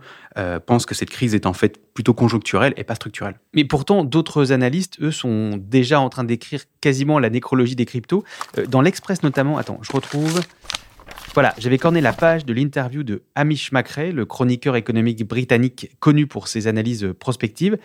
pensent 0.66 0.86
que 0.86 0.94
cette 0.94 1.10
crise 1.10 1.34
est 1.34 1.46
en 1.46 1.52
fait 1.52 1.92
plutôt 1.92 2.14
conjoncturelle 2.14 2.72
et 2.76 2.84
pas 2.84 2.94
structurelle. 2.94 3.40
Mais 3.54 3.64
pourtant, 3.64 4.04
d'autres 4.04 4.52
analystes, 4.52 5.00
eux, 5.00 5.10
sont 5.10 5.56
déjà 5.60 5.98
en 5.98 6.08
train 6.10 6.22
d'écrire 6.22 6.60
quasiment 6.80 7.18
la 7.18 7.28
nécrologie 7.28 7.74
des 7.74 7.86
cryptos. 7.86 8.22
Dans 8.68 8.80
l'Express 8.80 9.24
notamment, 9.24 9.58
attends, 9.58 9.80
je 9.82 9.90
retrouve 9.90 10.40
voilà, 11.34 11.54
j'avais 11.58 11.78
corné 11.78 12.00
la 12.00 12.12
page 12.12 12.44
de 12.44 12.52
l'interview 12.52 13.02
de 13.02 13.22
Hamish 13.34 13.72
Macrae, 13.72 14.12
le 14.12 14.24
chroniqueur 14.24 14.76
économique 14.76 15.26
britannique 15.26 15.90
connu 15.98 16.26
pour 16.26 16.48
ses 16.48 16.66
analyses 16.66 17.12
prospectives. 17.18 17.78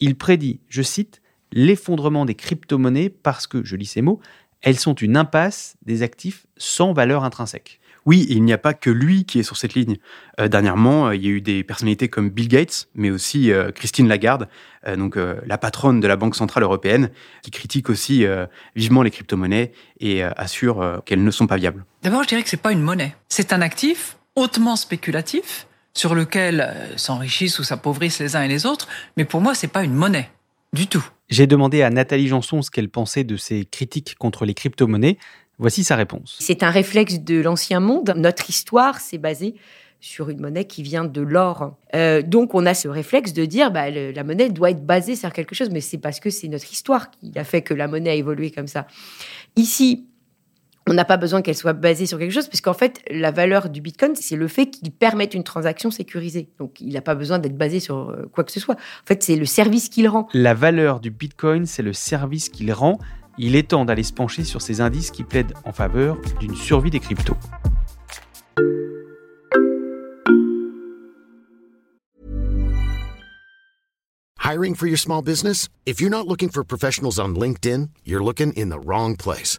Il 0.00 0.16
prédit, 0.16 0.60
je 0.68 0.82
cite, 0.82 1.20
l'effondrement 1.52 2.24
des 2.24 2.34
crypto-monnaies 2.34 3.10
parce 3.10 3.46
que, 3.46 3.64
je 3.64 3.76
lis 3.76 3.86
ces 3.86 4.02
mots, 4.02 4.20
elles 4.62 4.78
sont 4.78 4.94
une 4.94 5.16
impasse 5.16 5.76
des 5.82 6.02
actifs 6.02 6.46
sans 6.56 6.92
valeur 6.92 7.24
intrinsèque. 7.24 7.80
Oui, 8.08 8.26
il 8.30 8.42
n'y 8.42 8.54
a 8.54 8.58
pas 8.58 8.72
que 8.72 8.88
lui 8.88 9.26
qui 9.26 9.38
est 9.38 9.42
sur 9.42 9.58
cette 9.58 9.74
ligne. 9.74 9.98
Euh, 10.40 10.48
dernièrement, 10.48 11.08
euh, 11.08 11.14
il 11.14 11.22
y 11.22 11.26
a 11.26 11.30
eu 11.30 11.40
des 11.42 11.62
personnalités 11.62 12.08
comme 12.08 12.30
Bill 12.30 12.48
Gates, 12.48 12.88
mais 12.94 13.10
aussi 13.10 13.52
euh, 13.52 13.70
Christine 13.70 14.08
Lagarde, 14.08 14.48
donc 14.96 15.16
la 15.16 15.58
patronne 15.58 16.00
de 16.00 16.08
la 16.08 16.16
Banque 16.16 16.34
centrale 16.34 16.62
européenne, 16.62 17.10
qui 17.42 17.50
critique 17.50 17.90
aussi 17.90 18.24
vivement 18.74 19.02
les 19.02 19.10
crypto-monnaies 19.10 19.72
et 20.00 20.22
assure 20.22 21.02
qu'elles 21.04 21.22
ne 21.22 21.30
sont 21.30 21.46
pas 21.46 21.56
viables. 21.56 21.84
D'abord, 22.02 22.22
je 22.22 22.28
dirais 22.28 22.42
que 22.42 22.48
c'est 22.48 22.56
pas 22.56 22.72
une 22.72 22.80
monnaie. 22.80 23.14
C'est 23.28 23.52
un 23.52 23.60
actif 23.60 24.16
hautement 24.34 24.76
spéculatif 24.76 25.66
sur 25.92 26.14
lequel 26.14 26.74
s'enrichissent 26.96 27.58
ou 27.58 27.64
s'appauvrissent 27.64 28.20
les 28.20 28.34
uns 28.34 28.42
et 28.42 28.48
les 28.48 28.64
autres, 28.64 28.88
mais 29.18 29.26
pour 29.26 29.42
moi, 29.42 29.54
c'est 29.54 29.68
pas 29.68 29.84
une 29.84 29.94
monnaie 29.94 30.30
du 30.72 30.86
tout. 30.86 31.04
J'ai 31.28 31.46
demandé 31.46 31.82
à 31.82 31.90
Nathalie 31.90 32.28
Janson 32.28 32.62
ce 32.62 32.70
qu'elle 32.70 32.88
pensait 32.88 33.24
de 33.24 33.36
ces 33.36 33.64
critiques 33.64 34.16
contre 34.18 34.44
les 34.44 34.54
crypto-monnaies. 34.54 35.18
Voici 35.58 35.84
sa 35.84 35.96
réponse. 35.96 36.36
C'est 36.40 36.62
un 36.62 36.70
réflexe 36.70 37.20
de 37.20 37.40
l'ancien 37.40 37.80
monde. 37.80 38.14
Notre 38.16 38.48
histoire 38.48 39.00
s'est 39.00 39.18
basée 39.18 39.56
sur 40.00 40.30
une 40.30 40.40
monnaie 40.40 40.64
qui 40.64 40.82
vient 40.82 41.04
de 41.04 41.20
l'or. 41.20 41.76
Euh, 41.94 42.22
donc 42.22 42.54
on 42.54 42.64
a 42.66 42.74
ce 42.74 42.86
réflexe 42.86 43.32
de 43.32 43.44
dire 43.44 43.72
bah, 43.72 43.90
la 43.90 44.24
monnaie 44.24 44.48
doit 44.48 44.70
être 44.70 44.86
basée 44.86 45.16
sur 45.16 45.32
quelque 45.32 45.54
chose, 45.54 45.70
mais 45.70 45.80
c'est 45.80 45.98
parce 45.98 46.20
que 46.20 46.30
c'est 46.30 46.48
notre 46.48 46.70
histoire 46.70 47.10
qui 47.10 47.32
a 47.36 47.44
fait 47.44 47.62
que 47.62 47.74
la 47.74 47.88
monnaie 47.88 48.10
a 48.10 48.14
évolué 48.14 48.50
comme 48.50 48.68
ça. 48.68 48.86
Ici, 49.56 50.06
on 50.88 50.94
n'a 50.94 51.04
pas 51.04 51.16
besoin 51.16 51.42
qu'elle 51.42 51.56
soit 51.56 51.72
basée 51.72 52.06
sur 52.06 52.18
quelque 52.18 52.32
chose, 52.32 52.48
puisqu'en 52.48 52.74
fait, 52.74 53.00
la 53.10 53.30
valeur 53.30 53.68
du 53.68 53.80
Bitcoin, 53.80 54.14
c'est 54.14 54.36
le 54.36 54.48
fait 54.48 54.66
qu'il 54.66 54.90
permette 54.90 55.34
une 55.34 55.44
transaction 55.44 55.90
sécurisée. 55.90 56.48
Donc, 56.58 56.80
il 56.80 56.94
n'a 56.94 57.02
pas 57.02 57.14
besoin 57.14 57.38
d'être 57.38 57.56
basé 57.56 57.80
sur 57.80 58.10
euh, 58.10 58.28
quoi 58.32 58.44
que 58.44 58.52
ce 58.52 58.60
soit. 58.60 58.74
En 58.74 59.06
fait, 59.06 59.22
c'est 59.22 59.36
le 59.36 59.44
service 59.44 59.88
qu'il 59.88 60.08
rend. 60.08 60.28
La 60.32 60.54
valeur 60.54 61.00
du 61.00 61.10
Bitcoin, 61.10 61.66
c'est 61.66 61.82
le 61.82 61.92
service 61.92 62.48
qu'il 62.48 62.72
rend 62.72 62.98
il 63.38 63.54
est 63.54 63.68
temps 63.68 63.84
d'aller 63.84 64.02
se 64.02 64.12
pencher 64.12 64.42
sur 64.44 64.60
ces 64.60 64.80
indices 64.80 65.10
qui 65.10 65.22
plaident 65.22 65.54
en 65.64 65.72
faveur 65.72 66.18
d'une 66.40 66.56
survie 66.56 66.90
des 66.90 66.98
cryptos. 67.00 67.36
Hiring 74.44 74.74
for 74.74 74.88
your 74.88 74.98
small 74.98 75.22
business? 75.22 75.68
If 75.86 76.00
you're 76.00 76.10
not 76.10 76.26
looking 76.26 76.48
for 76.48 76.64
professionals 76.64 77.20
on 77.20 77.34
LinkedIn, 77.34 77.90
you're 78.04 78.24
looking 78.24 78.52
in 78.56 78.70
the 78.70 78.80
wrong 78.84 79.14
place. 79.14 79.58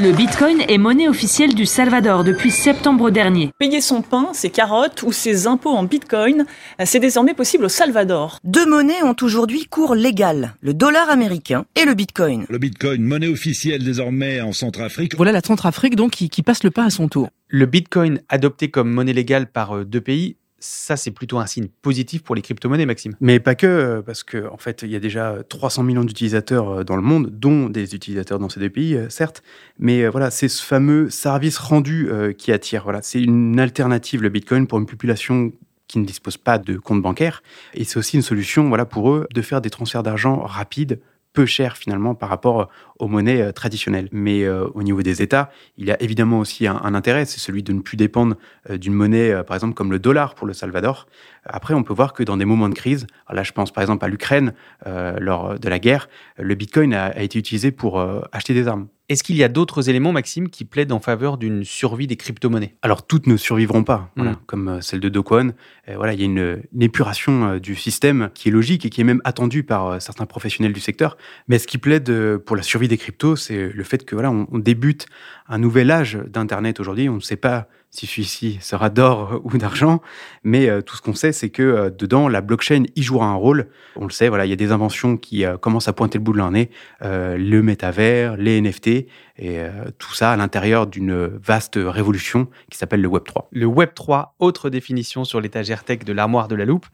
Le 0.00 0.12
Bitcoin 0.12 0.60
est 0.68 0.78
monnaie 0.78 1.08
officielle 1.08 1.56
du 1.56 1.66
Salvador 1.66 2.22
depuis 2.22 2.52
septembre 2.52 3.10
dernier. 3.10 3.50
Payer 3.58 3.80
son 3.80 4.00
pain, 4.00 4.28
ses 4.32 4.48
carottes 4.48 5.02
ou 5.02 5.10
ses 5.10 5.48
impôts 5.48 5.72
en 5.72 5.82
Bitcoin, 5.82 6.46
c'est 6.84 7.00
désormais 7.00 7.34
possible 7.34 7.64
au 7.64 7.68
Salvador. 7.68 8.38
Deux 8.44 8.64
monnaies 8.64 9.02
ont 9.02 9.16
aujourd'hui 9.20 9.64
cours 9.64 9.96
légal, 9.96 10.54
le 10.60 10.72
dollar 10.72 11.10
américain 11.10 11.64
et 11.74 11.84
le 11.84 11.94
Bitcoin. 11.94 12.46
Le 12.48 12.58
Bitcoin, 12.58 13.02
monnaie 13.02 13.26
officielle 13.26 13.82
désormais 13.82 14.40
en 14.40 14.52
Centrafrique. 14.52 15.16
Voilà 15.16 15.32
la 15.32 15.40
Centrafrique 15.40 15.96
donc 15.96 16.12
qui, 16.12 16.30
qui 16.30 16.44
passe 16.44 16.62
le 16.62 16.70
pas 16.70 16.84
à 16.84 16.90
son 16.90 17.08
tour. 17.08 17.30
Le 17.48 17.66
Bitcoin 17.66 18.20
adopté 18.28 18.70
comme 18.70 18.92
monnaie 18.92 19.12
légale 19.12 19.50
par 19.50 19.78
euh, 19.78 19.84
deux 19.84 20.00
pays, 20.00 20.36
ça, 20.60 20.96
c'est 20.96 21.10
plutôt 21.10 21.38
un 21.38 21.46
signe 21.46 21.68
positif 21.82 22.22
pour 22.22 22.34
les 22.34 22.42
crypto-monnaies, 22.42 22.86
Maxime. 22.86 23.14
Mais 23.20 23.38
pas 23.38 23.54
que, 23.54 23.66
euh, 23.66 24.02
parce 24.02 24.24
qu'en 24.24 24.54
en 24.54 24.56
fait, 24.56 24.82
il 24.82 24.90
y 24.90 24.96
a 24.96 25.00
déjà 25.00 25.38
300 25.48 25.84
millions 25.84 26.04
d'utilisateurs 26.04 26.68
euh, 26.68 26.84
dans 26.84 26.96
le 26.96 27.02
monde, 27.02 27.30
dont 27.30 27.68
des 27.68 27.94
utilisateurs 27.94 28.38
dans 28.38 28.48
ces 28.48 28.60
deux 28.60 28.70
pays, 28.70 28.96
euh, 28.96 29.08
certes. 29.08 29.42
Mais 29.78 30.08
voilà, 30.08 30.30
c'est 30.30 30.48
ce 30.48 30.64
fameux 30.64 31.10
service 31.10 31.58
rendu 31.58 32.10
qui 32.36 32.50
attire. 32.50 32.82
Voilà, 32.82 33.00
c'est 33.02 33.22
une 33.22 33.60
alternative, 33.60 34.22
le 34.22 34.28
Bitcoin, 34.28 34.66
pour 34.66 34.78
une 34.78 34.86
population 34.86 35.52
qui 35.86 35.98
ne 35.98 36.04
dispose 36.04 36.36
pas 36.36 36.58
de 36.58 36.76
compte 36.76 37.00
bancaire. 37.00 37.42
Et 37.74 37.84
c'est 37.84 37.98
aussi 37.98 38.16
une 38.16 38.22
solution, 38.22 38.68
voilà, 38.68 38.84
pour 38.84 39.10
eux, 39.10 39.26
de 39.32 39.42
faire 39.42 39.60
des 39.60 39.70
transferts 39.70 40.02
d'argent 40.02 40.40
rapides, 40.40 41.00
peu 41.38 41.46
cher 41.46 41.76
finalement 41.76 42.16
par 42.16 42.30
rapport 42.30 42.68
aux 42.98 43.06
monnaies 43.06 43.40
euh, 43.40 43.52
traditionnelles. 43.52 44.08
Mais 44.10 44.42
euh, 44.42 44.66
au 44.74 44.82
niveau 44.82 45.02
des 45.02 45.22
États, 45.22 45.52
il 45.76 45.86
y 45.86 45.92
a 45.92 46.02
évidemment 46.02 46.40
aussi 46.40 46.66
un, 46.66 46.94
intérêt, 46.94 47.26
c'est 47.26 47.38
celui 47.38 47.62
de 47.62 47.72
ne 47.72 47.80
plus 47.80 47.96
dépendre 47.96 48.34
euh, 48.70 48.76
d'une 48.76 48.92
monnaie, 48.92 49.44
par 49.44 49.54
exemple 49.54 49.74
comme 49.74 49.92
le 49.92 50.00
dollar 50.00 50.34
pour 50.34 50.48
le 50.48 50.52
Salvador. 50.52 51.06
Après, 51.44 51.74
on 51.74 51.84
peut 51.84 51.94
voir 51.94 52.12
que 52.12 52.24
dans 52.24 52.36
des 52.36 52.44
moments 52.44 52.68
de 52.68 52.74
crise, 52.74 53.06
là 53.30 53.44
je 53.44 53.52
pense 53.52 53.70
par 53.70 53.82
exemple 53.82 54.04
à 54.04 54.08
l'Ukraine 54.08 54.52
lors 54.84 55.58
de 55.58 55.68
la 55.68 55.78
guerre, 55.78 56.08
le 56.36 56.54
Bitcoin 56.54 56.92
a 56.92 57.22
été 57.22 57.38
utilisé 57.38 57.70
pour 57.70 58.04
acheter 58.32 58.52
des 58.52 58.66
armes. 58.66 58.88
Est-ce 59.08 59.22
qu'il 59.22 59.36
y 59.36 59.42
a 59.42 59.48
d'autres 59.48 59.88
éléments, 59.88 60.12
Maxime, 60.12 60.50
qui 60.50 60.66
plaident 60.66 60.92
en 60.92 61.00
faveur 61.00 61.38
d'une 61.38 61.64
survie 61.64 62.06
des 62.06 62.16
crypto-monnaies? 62.16 62.74
Alors, 62.82 63.06
toutes 63.06 63.26
ne 63.26 63.38
survivront 63.38 63.82
pas, 63.82 64.10
mm. 64.16 64.32
comme 64.44 64.68
euh, 64.68 64.80
celle 64.82 65.00
de 65.00 65.08
Do 65.08 65.22
Kwon. 65.22 65.52
Euh, 65.88 65.96
voilà, 65.96 66.12
il 66.12 66.20
y 66.20 66.22
a 66.22 66.26
une, 66.26 66.62
épuration 66.78 67.52
euh, 67.52 67.58
du 67.58 67.74
système 67.74 68.28
qui 68.34 68.50
est 68.50 68.52
logique 68.52 68.84
et 68.84 68.90
qui 68.90 69.00
est 69.00 69.04
même 69.04 69.22
attendue 69.24 69.62
par 69.62 70.02
certains 70.02 70.26
professionnels 70.26 70.74
du 70.74 70.80
secteur. 70.80 71.16
Mais 71.48 71.58
ce 71.58 71.66
qui 71.66 71.78
plaide 71.78 72.36
pour 72.38 72.54
la 72.54 72.62
survie 72.62 72.88
des 72.88 72.98
cryptos, 72.98 73.36
c'est 73.36 73.70
le 73.70 73.84
fait 73.84 74.04
que 74.04 74.14
voilà, 74.14 74.30
on 74.30 74.58
débute 74.58 75.06
un 75.48 75.58
nouvel 75.58 75.90
âge 75.90 76.18
d'Internet 76.28 76.78
aujourd'hui. 76.78 77.08
On 77.08 77.14
ne 77.14 77.20
sait 77.20 77.36
pas 77.36 77.68
si 77.90 78.06
celui-ci 78.06 78.58
sera 78.60 78.90
d'or 78.90 79.40
ou 79.44 79.56
d'argent. 79.58 80.00
Mais 80.44 80.68
euh, 80.68 80.82
tout 80.82 80.96
ce 80.96 81.02
qu'on 81.02 81.14
sait, 81.14 81.32
c'est 81.32 81.50
que 81.50 81.62
euh, 81.62 81.90
dedans, 81.90 82.28
la 82.28 82.40
blockchain 82.40 82.84
y 82.94 83.02
jouera 83.02 83.26
un 83.26 83.34
rôle. 83.34 83.68
On 83.96 84.04
le 84.04 84.10
sait, 84.10 84.28
voilà, 84.28 84.46
il 84.46 84.50
y 84.50 84.52
a 84.52 84.56
des 84.56 84.72
inventions 84.72 85.16
qui 85.16 85.44
euh, 85.44 85.56
commencent 85.56 85.88
à 85.88 85.92
pointer 85.92 86.18
le 86.18 86.24
bout 86.24 86.32
de 86.32 86.38
leur 86.38 86.50
nez. 86.50 86.70
le 87.00 87.60
métavers, 87.60 88.36
les 88.36 88.60
NFT, 88.60 89.06
et 89.40 89.60
tout 89.98 90.14
ça 90.14 90.32
à 90.32 90.36
l'intérieur 90.36 90.86
d'une 90.86 91.26
vaste 91.26 91.74
révolution 91.76 92.48
qui 92.70 92.78
s'appelle 92.78 93.00
le 93.00 93.08
Web 93.08 93.24
3. 93.24 93.48
Le 93.52 93.66
Web 93.66 93.90
3, 93.94 94.34
autre 94.38 94.68
définition 94.70 95.24
sur 95.24 95.40
l'étagère 95.40 95.84
tech 95.84 96.00
de 96.00 96.12
l'armoire 96.12 96.48
de 96.48 96.56
la 96.56 96.64
loupe. 96.64 96.86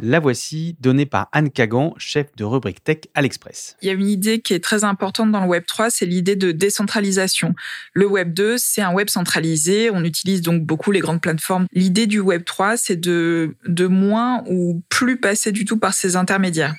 La 0.00 0.20
voici, 0.20 0.76
donnée 0.80 1.06
par 1.06 1.28
Anne 1.32 1.50
Kagan, 1.50 1.94
chef 1.98 2.34
de 2.36 2.44
rubrique 2.44 2.82
tech 2.82 2.98
à 3.14 3.20
l'Express. 3.20 3.76
Il 3.82 3.88
y 3.88 3.90
a 3.90 3.94
une 3.94 4.08
idée 4.08 4.40
qui 4.40 4.54
est 4.54 4.62
très 4.62 4.84
importante 4.84 5.30
dans 5.30 5.40
le 5.40 5.46
Web 5.46 5.64
3, 5.66 5.90
c'est 5.90 6.06
l'idée 6.06 6.34
de 6.34 6.50
décentralisation. 6.50 7.54
Le 7.92 8.06
Web 8.06 8.32
2, 8.32 8.56
c'est 8.58 8.80
un 8.80 8.92
web 8.92 9.10
centralisé. 9.10 9.90
On 9.90 10.02
utilise 10.02 10.31
donc 10.40 10.62
beaucoup 10.62 10.90
les 10.90 11.00
grandes 11.00 11.20
plateformes. 11.20 11.66
L'idée 11.72 12.06
du 12.06 12.20
Web 12.20 12.44
3, 12.44 12.76
c'est 12.76 12.96
de, 12.96 13.56
de 13.66 13.86
moins 13.86 14.42
ou 14.48 14.82
plus 14.88 15.18
passer 15.18 15.52
du 15.52 15.64
tout 15.64 15.78
par 15.78 15.92
ces 15.92 16.16
intermédiaires. 16.16 16.74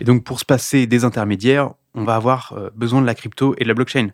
Et 0.00 0.04
donc, 0.04 0.24
pour 0.24 0.38
se 0.38 0.44
passer 0.44 0.86
des 0.86 1.04
intermédiaires, 1.04 1.70
on 1.94 2.04
va 2.04 2.14
avoir 2.14 2.52
euh, 2.52 2.70
besoin 2.76 3.00
de 3.00 3.06
la 3.06 3.14
crypto 3.14 3.54
et 3.58 3.64
de 3.64 3.68
la 3.68 3.74
blockchain. 3.74 4.10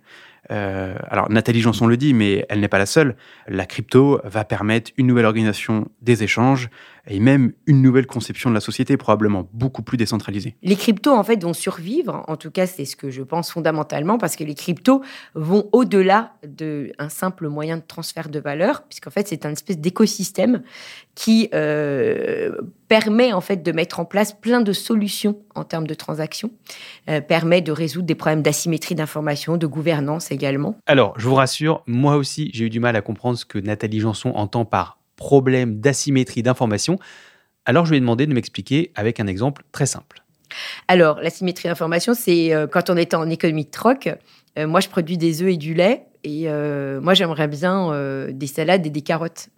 Euh, 0.50 0.94
alors 1.08 1.30
Nathalie 1.30 1.60
Janson 1.60 1.86
le 1.86 1.96
dit, 1.96 2.14
mais 2.14 2.44
elle 2.48 2.60
n'est 2.60 2.68
pas 2.68 2.78
la 2.78 2.86
seule. 2.86 3.16
La 3.48 3.66
crypto 3.66 4.20
va 4.24 4.44
permettre 4.44 4.90
une 4.96 5.06
nouvelle 5.06 5.26
organisation 5.26 5.88
des 6.02 6.22
échanges 6.22 6.68
et 7.06 7.20
même 7.20 7.52
une 7.66 7.82
nouvelle 7.82 8.06
conception 8.06 8.48
de 8.48 8.54
la 8.54 8.60
société, 8.60 8.96
probablement 8.96 9.48
beaucoup 9.52 9.82
plus 9.82 9.98
décentralisée. 9.98 10.56
Les 10.62 10.76
cryptos, 10.76 11.12
en 11.12 11.22
fait, 11.22 11.42
vont 11.42 11.52
survivre. 11.52 12.24
En 12.28 12.36
tout 12.36 12.50
cas, 12.50 12.66
c'est 12.66 12.86
ce 12.86 12.96
que 12.96 13.10
je 13.10 13.22
pense 13.22 13.50
fondamentalement, 13.50 14.16
parce 14.16 14.36
que 14.36 14.44
les 14.44 14.54
cryptos 14.54 15.02
vont 15.34 15.68
au-delà 15.72 16.32
d'un 16.46 17.08
simple 17.10 17.48
moyen 17.48 17.76
de 17.76 17.82
transfert 17.86 18.28
de 18.30 18.38
valeur, 18.38 18.84
puisqu'en 18.84 19.10
fait, 19.10 19.28
c'est 19.28 19.44
un 19.44 19.52
espèce 19.52 19.78
d'écosystème 19.78 20.62
qui 21.14 21.48
euh, 21.52 22.52
permet 22.88 23.32
en 23.32 23.40
fait 23.40 23.62
de 23.62 23.72
mettre 23.72 24.00
en 24.00 24.04
place 24.04 24.32
plein 24.32 24.60
de 24.60 24.72
solutions 24.72 25.38
en 25.54 25.64
termes 25.64 25.86
de 25.86 25.94
transactions, 25.94 26.50
euh, 27.08 27.20
permet 27.20 27.60
de 27.60 27.70
résoudre 27.70 28.06
des 28.06 28.14
problèmes 28.14 28.42
d'asymétrie 28.42 28.94
d'information, 28.94 29.56
de 29.56 29.66
gouvernance 29.66 30.32
également. 30.34 30.76
Alors, 30.86 31.18
je 31.18 31.26
vous 31.28 31.34
rassure, 31.34 31.82
moi 31.86 32.16
aussi, 32.16 32.50
j'ai 32.52 32.66
eu 32.66 32.70
du 32.70 32.80
mal 32.80 32.96
à 32.96 33.00
comprendre 33.00 33.38
ce 33.38 33.44
que 33.44 33.58
Nathalie 33.58 34.00
Janson 34.00 34.32
entend 34.34 34.64
par 34.64 34.98
problème 35.16 35.80
d'asymétrie 35.80 36.42
d'information. 36.42 36.98
Alors, 37.64 37.86
je 37.86 37.90
lui 37.90 37.96
ai 37.98 38.00
demandé 38.00 38.26
de 38.26 38.34
m'expliquer 38.34 38.92
avec 38.94 39.20
un 39.20 39.26
exemple 39.26 39.62
très 39.72 39.86
simple. 39.86 40.22
Alors, 40.88 41.20
la 41.20 41.30
symétrie 41.30 41.68
d'information, 41.68 42.14
c'est 42.14 42.54
euh, 42.54 42.66
quand 42.66 42.90
on 42.90 42.96
était 42.96 43.16
en 43.16 43.30
économie 43.30 43.64
de 43.64 43.70
troc, 43.70 44.08
euh, 44.58 44.66
moi, 44.66 44.80
je 44.80 44.88
produis 44.88 45.18
des 45.18 45.42
œufs 45.42 45.52
et 45.52 45.56
du 45.56 45.74
lait, 45.74 46.06
et 46.22 46.44
euh, 46.46 47.00
moi, 47.00 47.14
j'aimerais 47.14 47.48
bien 47.48 47.92
euh, 47.92 48.30
des 48.32 48.46
salades 48.46 48.86
et 48.86 48.90
des 48.90 49.02
carottes. 49.02 49.48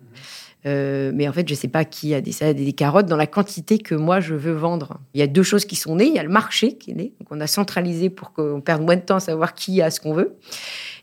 Euh, 0.66 1.12
mais 1.14 1.28
en 1.28 1.32
fait, 1.32 1.46
je 1.46 1.54
ne 1.54 1.58
sais 1.58 1.68
pas 1.68 1.85
qui 1.85 2.14
a 2.14 2.20
des 2.20 2.32
salades 2.32 2.58
et 2.58 2.64
des 2.64 2.73
carottes 2.73 3.06
dans 3.06 3.16
la 3.16 3.26
quantité 3.26 3.78
que 3.78 3.94
moi 3.94 4.20
je 4.20 4.35
veux 4.35 4.52
vendre. 4.52 4.99
Il 5.14 5.20
y 5.20 5.23
a 5.23 5.26
deux 5.26 5.42
choses 5.42 5.64
qui 5.64 5.76
sont 5.76 5.96
nées. 5.96 6.06
Il 6.06 6.14
y 6.14 6.18
a 6.18 6.23
le 6.23 6.28
marché 6.28 6.76
qui 6.76 6.90
est 6.90 6.94
né. 6.94 7.12
Donc, 7.20 7.28
on 7.30 7.40
a 7.40 7.46
centralisé 7.46 8.11
pour 8.11 8.32
qu'on 8.32 8.61
perde 8.61 8.82
moins 8.82 8.96
de 8.96 9.02
temps 9.02 9.16
à 9.16 9.20
savoir 9.20 9.54
qui 9.54 9.80
a 9.80 9.90
ce 9.90 10.00
qu'on 10.00 10.12
veut. 10.12 10.37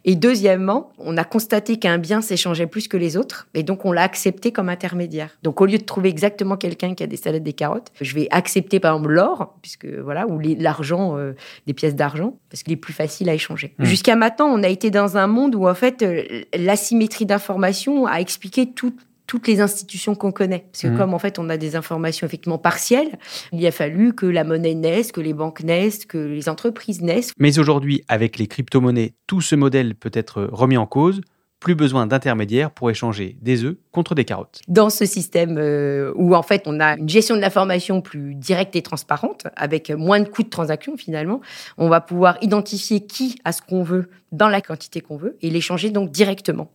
Et 0.05 0.15
deuxièmement, 0.15 0.91
on 0.97 1.15
a 1.15 1.23
constaté 1.23 1.77
qu'un 1.77 1.97
bien 1.97 2.21
s'échangeait 2.21 2.67
plus 2.67 2.89
que 2.89 2.97
les 2.97 3.15
autres. 3.15 3.47
Et 3.53 3.63
donc, 3.63 3.85
on 3.85 3.93
l'a 3.93 4.03
accepté 4.03 4.51
comme 4.51 4.67
intermédiaire. 4.67 5.29
Donc, 5.43 5.61
au 5.61 5.65
lieu 5.65 5.77
de 5.77 5.83
trouver 5.83 6.09
exactement 6.09 6.57
quelqu'un 6.57 6.93
qui 6.93 7.03
a 7.03 7.07
des 7.07 7.15
salades 7.15 7.41
et 7.41 7.45
des 7.45 7.53
carottes, 7.53 7.91
je 8.01 8.13
vais 8.13 8.27
accepter 8.31 8.81
par 8.81 8.95
exemple 8.95 9.13
l'or, 9.13 9.55
puisque 9.61 9.85
voilà, 9.85 10.27
ou 10.27 10.39
l'argent, 10.39 11.17
euh, 11.17 11.33
des 11.67 11.73
pièces 11.73 11.95
d'argent, 11.95 12.35
parce 12.49 12.63
qu'il 12.63 12.73
est 12.73 12.77
plus 12.77 12.93
facile 12.93 13.29
à 13.29 13.33
échanger. 13.33 13.73
Mmh. 13.77 13.85
Jusqu'à 13.85 14.17
maintenant, 14.17 14.47
on 14.47 14.61
a 14.61 14.67
été 14.67 14.91
dans 14.91 15.15
un 15.15 15.27
monde 15.27 15.55
où 15.55 15.69
en 15.69 15.75
fait, 15.75 16.01
euh, 16.01 16.23
l'asymétrie 16.53 17.25
d'information 17.25 18.05
a 18.05 18.17
expliqué 18.17 18.69
tout 18.69 18.93
toutes 19.27 19.47
les 19.47 19.61
institutions 19.61 20.15
qu'on 20.15 20.31
connaît. 20.31 20.65
Parce 20.71 20.83
que 20.83 20.87
Mhm. 20.87 20.97
comme 20.97 21.13
en 21.13 21.19
fait 21.19 21.39
on 21.39 21.49
a 21.49 21.57
des 21.57 21.75
informations 21.75 22.27
effectivement 22.27 22.57
partielles, 22.57 23.17
il 23.51 23.65
a 23.65 23.71
fallu 23.71 24.13
que 24.13 24.25
la 24.25 24.43
monnaie 24.43 24.75
naisse, 24.75 25.11
que 25.11 25.21
les 25.21 25.33
banques 25.33 25.63
naissent, 25.63 26.05
que 26.05 26.17
les 26.17 26.49
entreprises 26.49 27.01
naissent. 27.01 27.31
Mais 27.37 27.59
aujourd'hui, 27.59 28.03
avec 28.07 28.37
les 28.37 28.47
crypto-monnaies, 28.47 29.13
tout 29.27 29.41
ce 29.41 29.55
modèle 29.55 29.95
peut 29.95 30.11
être 30.13 30.47
remis 30.51 30.77
en 30.77 30.85
cause. 30.85 31.21
Plus 31.59 31.75
besoin 31.75 32.07
d'intermédiaires 32.07 32.71
pour 32.71 32.89
échanger 32.91 33.37
des 33.41 33.63
œufs 33.63 33.77
contre 33.93 34.15
des 34.15 34.25
carottes. 34.25 34.59
Dans 34.67 34.89
ce 34.89 35.05
système 35.05 35.57
euh, 35.57 36.11
où 36.15 36.35
en 36.35 36.43
fait 36.43 36.63
on 36.65 36.81
a 36.81 36.97
une 36.97 37.07
gestion 37.07 37.37
de 37.37 37.39
l'information 37.41 38.01
plus 38.01 38.35
directe 38.35 38.75
et 38.75 38.81
transparente, 38.81 39.47
avec 39.55 39.89
moins 39.89 40.19
de 40.19 40.27
coûts 40.27 40.43
de 40.43 40.49
transaction 40.49 40.97
finalement, 40.97 41.39
on 41.77 41.87
va 41.87 42.01
pouvoir 42.01 42.37
identifier 42.41 43.05
qui 43.05 43.39
a 43.45 43.53
ce 43.53 43.61
qu'on 43.61 43.81
veut 43.81 44.09
dans 44.33 44.49
la 44.49 44.59
quantité 44.59 44.99
qu'on 44.99 45.15
veut 45.15 45.37
et 45.41 45.49
l'échanger 45.49 45.89
donc 45.89 46.11
directement. 46.11 46.69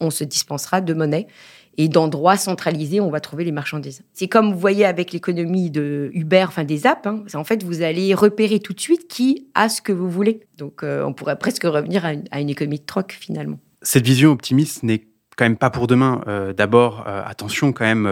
On 0.00 0.10
se 0.10 0.24
dispensera 0.24 0.80
de 0.80 0.94
monnaie 0.94 1.26
et 1.78 1.88
d'endroits 1.88 2.36
centralisés, 2.36 3.00
on 3.00 3.10
va 3.10 3.20
trouver 3.20 3.44
les 3.44 3.52
marchandises. 3.52 4.02
C'est 4.12 4.28
comme 4.28 4.52
vous 4.52 4.58
voyez 4.58 4.84
avec 4.84 5.12
l'économie 5.12 5.70
de 5.70 6.10
Uber, 6.14 6.44
enfin 6.48 6.64
des 6.64 6.86
apps, 6.86 7.06
hein, 7.06 7.24
en 7.34 7.44
fait 7.44 7.62
vous 7.62 7.82
allez 7.82 8.14
repérer 8.14 8.60
tout 8.60 8.72
de 8.72 8.80
suite 8.80 9.08
qui 9.08 9.46
a 9.54 9.68
ce 9.68 9.82
que 9.82 9.92
vous 9.92 10.08
voulez. 10.08 10.40
Donc 10.56 10.82
euh, 10.82 11.04
on 11.04 11.12
pourrait 11.12 11.38
presque 11.38 11.64
revenir 11.64 12.04
à 12.04 12.40
une, 12.40 12.48
économie 12.48 12.78
de 12.78 12.84
troc 12.86 13.16
finalement. 13.18 13.58
Cette 13.82 14.06
vision 14.06 14.32
optimiste 14.32 14.82
n'est 14.82 15.04
quand 15.36 15.44
même 15.44 15.58
pas 15.58 15.70
pour 15.70 15.86
demain. 15.86 16.22
Euh, 16.26 16.52
D'abord, 16.54 17.04
euh, 17.06 17.22
attention 17.26 17.72
quand 17.72 17.84
même 17.84 18.06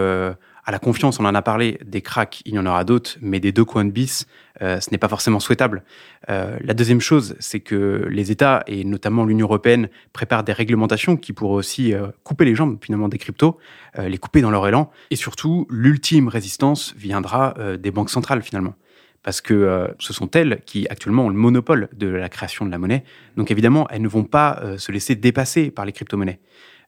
à 0.65 0.71
la 0.71 0.79
confiance. 0.79 1.19
On 1.19 1.25
en 1.25 1.35
a 1.35 1.41
parlé. 1.41 1.77
Des 1.85 2.01
cracks, 2.01 2.41
il 2.45 2.55
y 2.55 2.59
en 2.59 2.65
aura 2.65 2.83
d'autres, 2.83 3.17
mais 3.21 3.39
des 3.39 3.51
deux 3.51 3.65
coins 3.65 3.85
de 3.85 3.91
bis, 3.91 4.25
euh, 4.61 4.79
ce 4.79 4.89
n'est 4.91 4.97
pas 4.97 5.07
forcément 5.07 5.39
souhaitable. 5.39 5.83
Euh, 6.29 6.57
la 6.61 6.73
deuxième 6.73 7.01
chose, 7.01 7.35
c'est 7.39 7.59
que 7.59 8.07
les 8.09 8.31
États 8.31 8.63
et 8.67 8.83
notamment 8.83 9.25
l'Union 9.25 9.45
européenne 9.45 9.89
préparent 10.13 10.43
des 10.43 10.53
réglementations 10.53 11.17
qui 11.17 11.33
pourraient 11.33 11.55
aussi 11.55 11.93
euh, 11.93 12.07
couper 12.23 12.45
les 12.45 12.55
jambes 12.55 12.77
finalement 12.81 13.07
des 13.07 13.17
cryptos, 13.17 13.57
euh, 13.99 14.09
les 14.09 14.17
couper 14.17 14.41
dans 14.41 14.51
leur 14.51 14.67
élan. 14.67 14.91
Et 15.11 15.15
surtout, 15.15 15.67
l'ultime 15.69 16.27
résistance 16.27 16.93
viendra 16.97 17.53
euh, 17.57 17.77
des 17.77 17.91
banques 17.91 18.09
centrales 18.09 18.41
finalement 18.41 18.75
parce 19.23 19.41
que 19.41 19.55
euh, 19.55 19.87
ce 19.97 20.13
sont 20.13 20.29
elles 20.31 20.61
qui 20.67 20.87
actuellement 20.87 21.25
ont 21.25 21.29
le 21.29 21.35
monopole 21.35 21.89
de 21.93 22.07
la 22.07 22.29
création 22.29 22.63
de 22.63 22.69
la 22.69 22.77
monnaie. 22.77 23.03
Donc 23.37 23.49
évidemment, 23.49 23.87
elles 23.89 24.03
ne 24.03 24.07
vont 24.07 24.23
pas 24.23 24.61
se 24.77 24.91
laisser 24.91 25.15
dépasser 25.15 25.71
par 25.71 25.83
les 25.83 25.91
crypto-monnaies. 25.91 26.39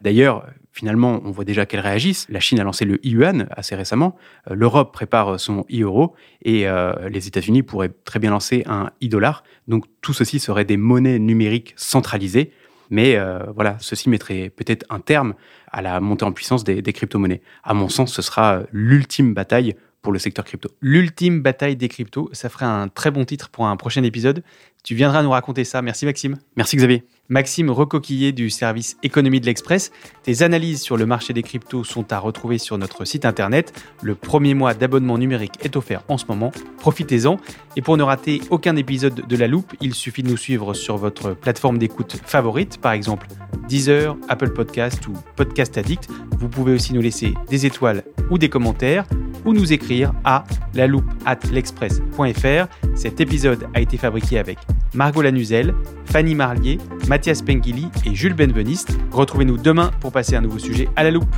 D'ailleurs, 0.01 0.45
finalement, 0.71 1.21
on 1.25 1.31
voit 1.31 1.43
déjà 1.43 1.65
qu'elles 1.65 1.79
réagissent. 1.79 2.27
La 2.29 2.39
Chine 2.39 2.59
a 2.59 2.63
lancé 2.63 2.85
le 2.85 3.03
yuan 3.05 3.47
assez 3.51 3.75
récemment, 3.75 4.15
Euh, 4.49 4.55
l'Europe 4.55 4.93
prépare 4.93 5.39
son 5.39 5.65
e-euro 5.71 6.15
et 6.43 6.67
euh, 6.67 7.09
les 7.09 7.27
États-Unis 7.27 7.63
pourraient 7.63 7.91
très 8.05 8.19
bien 8.19 8.31
lancer 8.31 8.63
un 8.67 8.91
e-dollar. 9.03 9.43
Donc 9.67 9.85
tout 10.01 10.13
ceci 10.13 10.39
serait 10.39 10.65
des 10.65 10.77
monnaies 10.77 11.19
numériques 11.19 11.73
centralisées. 11.77 12.51
Mais 12.89 13.15
euh, 13.17 13.39
voilà, 13.53 13.75
ceci 13.79 14.09
mettrait 14.09 14.49
peut-être 14.49 14.85
un 14.89 14.99
terme 14.99 15.33
à 15.71 15.81
la 15.81 15.99
montée 15.99 16.25
en 16.25 16.31
puissance 16.31 16.63
des, 16.63 16.81
des 16.81 16.93
crypto-monnaies. 16.93 17.41
À 17.63 17.73
mon 17.73 17.89
sens, 17.89 18.13
ce 18.13 18.21
sera 18.21 18.61
l'ultime 18.71 19.33
bataille 19.33 19.75
pour 20.01 20.13
le 20.13 20.19
secteur 20.19 20.45
crypto. 20.45 20.69
L'ultime 20.79 21.41
bataille 21.41 21.75
des 21.75 21.89
cryptos, 21.89 22.29
ça 22.31 22.47
ferait 22.47 22.65
un 22.65 22.87
très 22.87 23.11
bon 23.11 23.25
titre 23.25 23.49
pour 23.49 23.67
un 23.67 23.75
prochain 23.75 24.03
épisode. 24.03 24.41
Tu 24.83 24.95
viendras 24.95 25.21
nous 25.21 25.31
raconter 25.31 25.65
ça. 25.65 25.81
Merci 25.81 26.05
Maxime. 26.05 26.37
Merci 26.55 26.77
Xavier. 26.77 27.03
Maxime 27.29 27.69
Recoquillé 27.69 28.31
du 28.31 28.49
service 28.49 28.97
économie 29.03 29.41
de 29.41 29.45
l'Express. 29.45 29.91
Tes 30.23 30.43
analyses 30.43 30.81
sur 30.81 30.97
le 30.97 31.05
marché 31.05 31.33
des 31.33 31.43
cryptos 31.43 31.83
sont 31.83 32.13
à 32.13 32.19
retrouver 32.19 32.57
sur 32.57 32.77
notre 32.77 33.05
site 33.05 33.25
internet. 33.25 33.73
Le 34.01 34.15
premier 34.15 34.53
mois 34.53 34.73
d'abonnement 34.73 35.17
numérique 35.17 35.55
est 35.61 35.75
offert 35.75 36.03
en 36.07 36.17
ce 36.17 36.25
moment. 36.27 36.51
Profitez-en. 36.79 37.37
Et 37.75 37.81
pour 37.81 37.97
ne 37.97 38.03
rater 38.03 38.41
aucun 38.49 38.75
épisode 38.75 39.27
de 39.27 39.35
La 39.35 39.47
Loupe, 39.47 39.73
il 39.81 39.93
suffit 39.93 40.23
de 40.23 40.29
nous 40.29 40.37
suivre 40.37 40.73
sur 40.73 40.97
votre 40.97 41.33
plateforme 41.33 41.77
d'écoute 41.77 42.17
favorite, 42.25 42.79
par 42.79 42.93
exemple 42.93 43.27
Deezer, 43.67 44.15
Apple 44.29 44.51
Podcast 44.51 45.05
ou 45.07 45.13
Podcast 45.35 45.77
Addict. 45.77 46.09
Vous 46.39 46.47
pouvez 46.47 46.73
aussi 46.73 46.93
nous 46.93 47.01
laisser 47.01 47.33
des 47.49 47.65
étoiles 47.65 48.03
ou 48.29 48.37
des 48.37 48.49
commentaires 48.49 49.05
ou 49.45 49.53
nous 49.53 49.73
écrire 49.73 50.13
à 50.23 50.43
la 50.73 50.87
loupe 50.87 51.09
at 51.25 51.39
l'express.fr. 51.51 52.67
Cet 52.95 53.19
épisode 53.19 53.67
a 53.73 53.81
été 53.81 53.97
fabriqué 53.97 54.39
avec 54.39 54.57
Margot 54.93 55.21
Lanuzel, 55.21 55.73
Fanny 56.05 56.35
Marlier, 56.35 56.77
Mathias 57.07 57.41
Pengili 57.41 57.89
et 58.05 58.15
Jules 58.15 58.33
Benveniste. 58.33 58.97
Retrouvez-nous 59.11 59.57
demain 59.57 59.91
pour 59.99 60.11
passer 60.11 60.35
un 60.35 60.41
nouveau 60.41 60.59
sujet 60.59 60.89
à 60.95 61.03
la 61.03 61.11
loupe. 61.11 61.35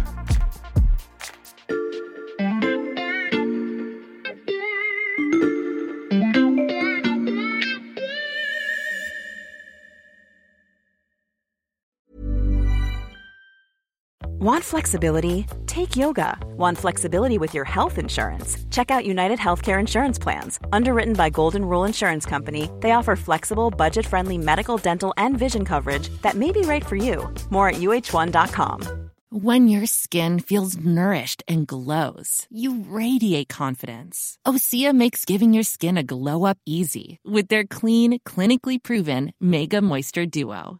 Want 14.41 14.63
flexibility? 14.63 15.45
Take 15.65 15.97
yoga. 15.97 16.37
Want 16.55 16.77
flexibility 16.77 17.37
with 17.37 17.53
your 17.53 17.65
health 17.65 17.97
insurance? 17.97 18.55
Check 18.71 18.89
out 18.89 19.05
United 19.05 19.37
Healthcare 19.37 19.81
Insurance 19.81 20.17
Plans. 20.17 20.61
Underwritten 20.71 21.13
by 21.13 21.29
Golden 21.29 21.65
Rule 21.65 21.83
Insurance 21.83 22.25
Company, 22.25 22.69
they 22.79 22.91
offer 22.91 23.17
flexible, 23.17 23.69
budget 23.69 24.05
friendly 24.05 24.37
medical, 24.37 24.77
dental, 24.77 25.13
and 25.17 25.37
vision 25.37 25.65
coverage 25.65 26.07
that 26.21 26.35
may 26.35 26.53
be 26.53 26.61
right 26.61 26.85
for 26.85 26.95
you. 26.95 27.27
More 27.49 27.67
at 27.67 27.81
uh1.com. 27.81 29.09
When 29.31 29.67
your 29.67 29.85
skin 29.85 30.39
feels 30.39 30.77
nourished 30.77 31.43
and 31.45 31.67
glows, 31.67 32.47
you 32.49 32.85
radiate 32.89 33.49
confidence. 33.49 34.37
Osea 34.47 34.93
makes 34.95 35.25
giving 35.25 35.53
your 35.53 35.63
skin 35.63 35.97
a 35.97 36.03
glow 36.03 36.45
up 36.45 36.57
easy 36.65 37.19
with 37.25 37.49
their 37.49 37.65
clean, 37.65 38.19
clinically 38.21 38.81
proven 38.81 39.33
Mega 39.41 39.81
Moisture 39.81 40.25
Duo. 40.25 40.79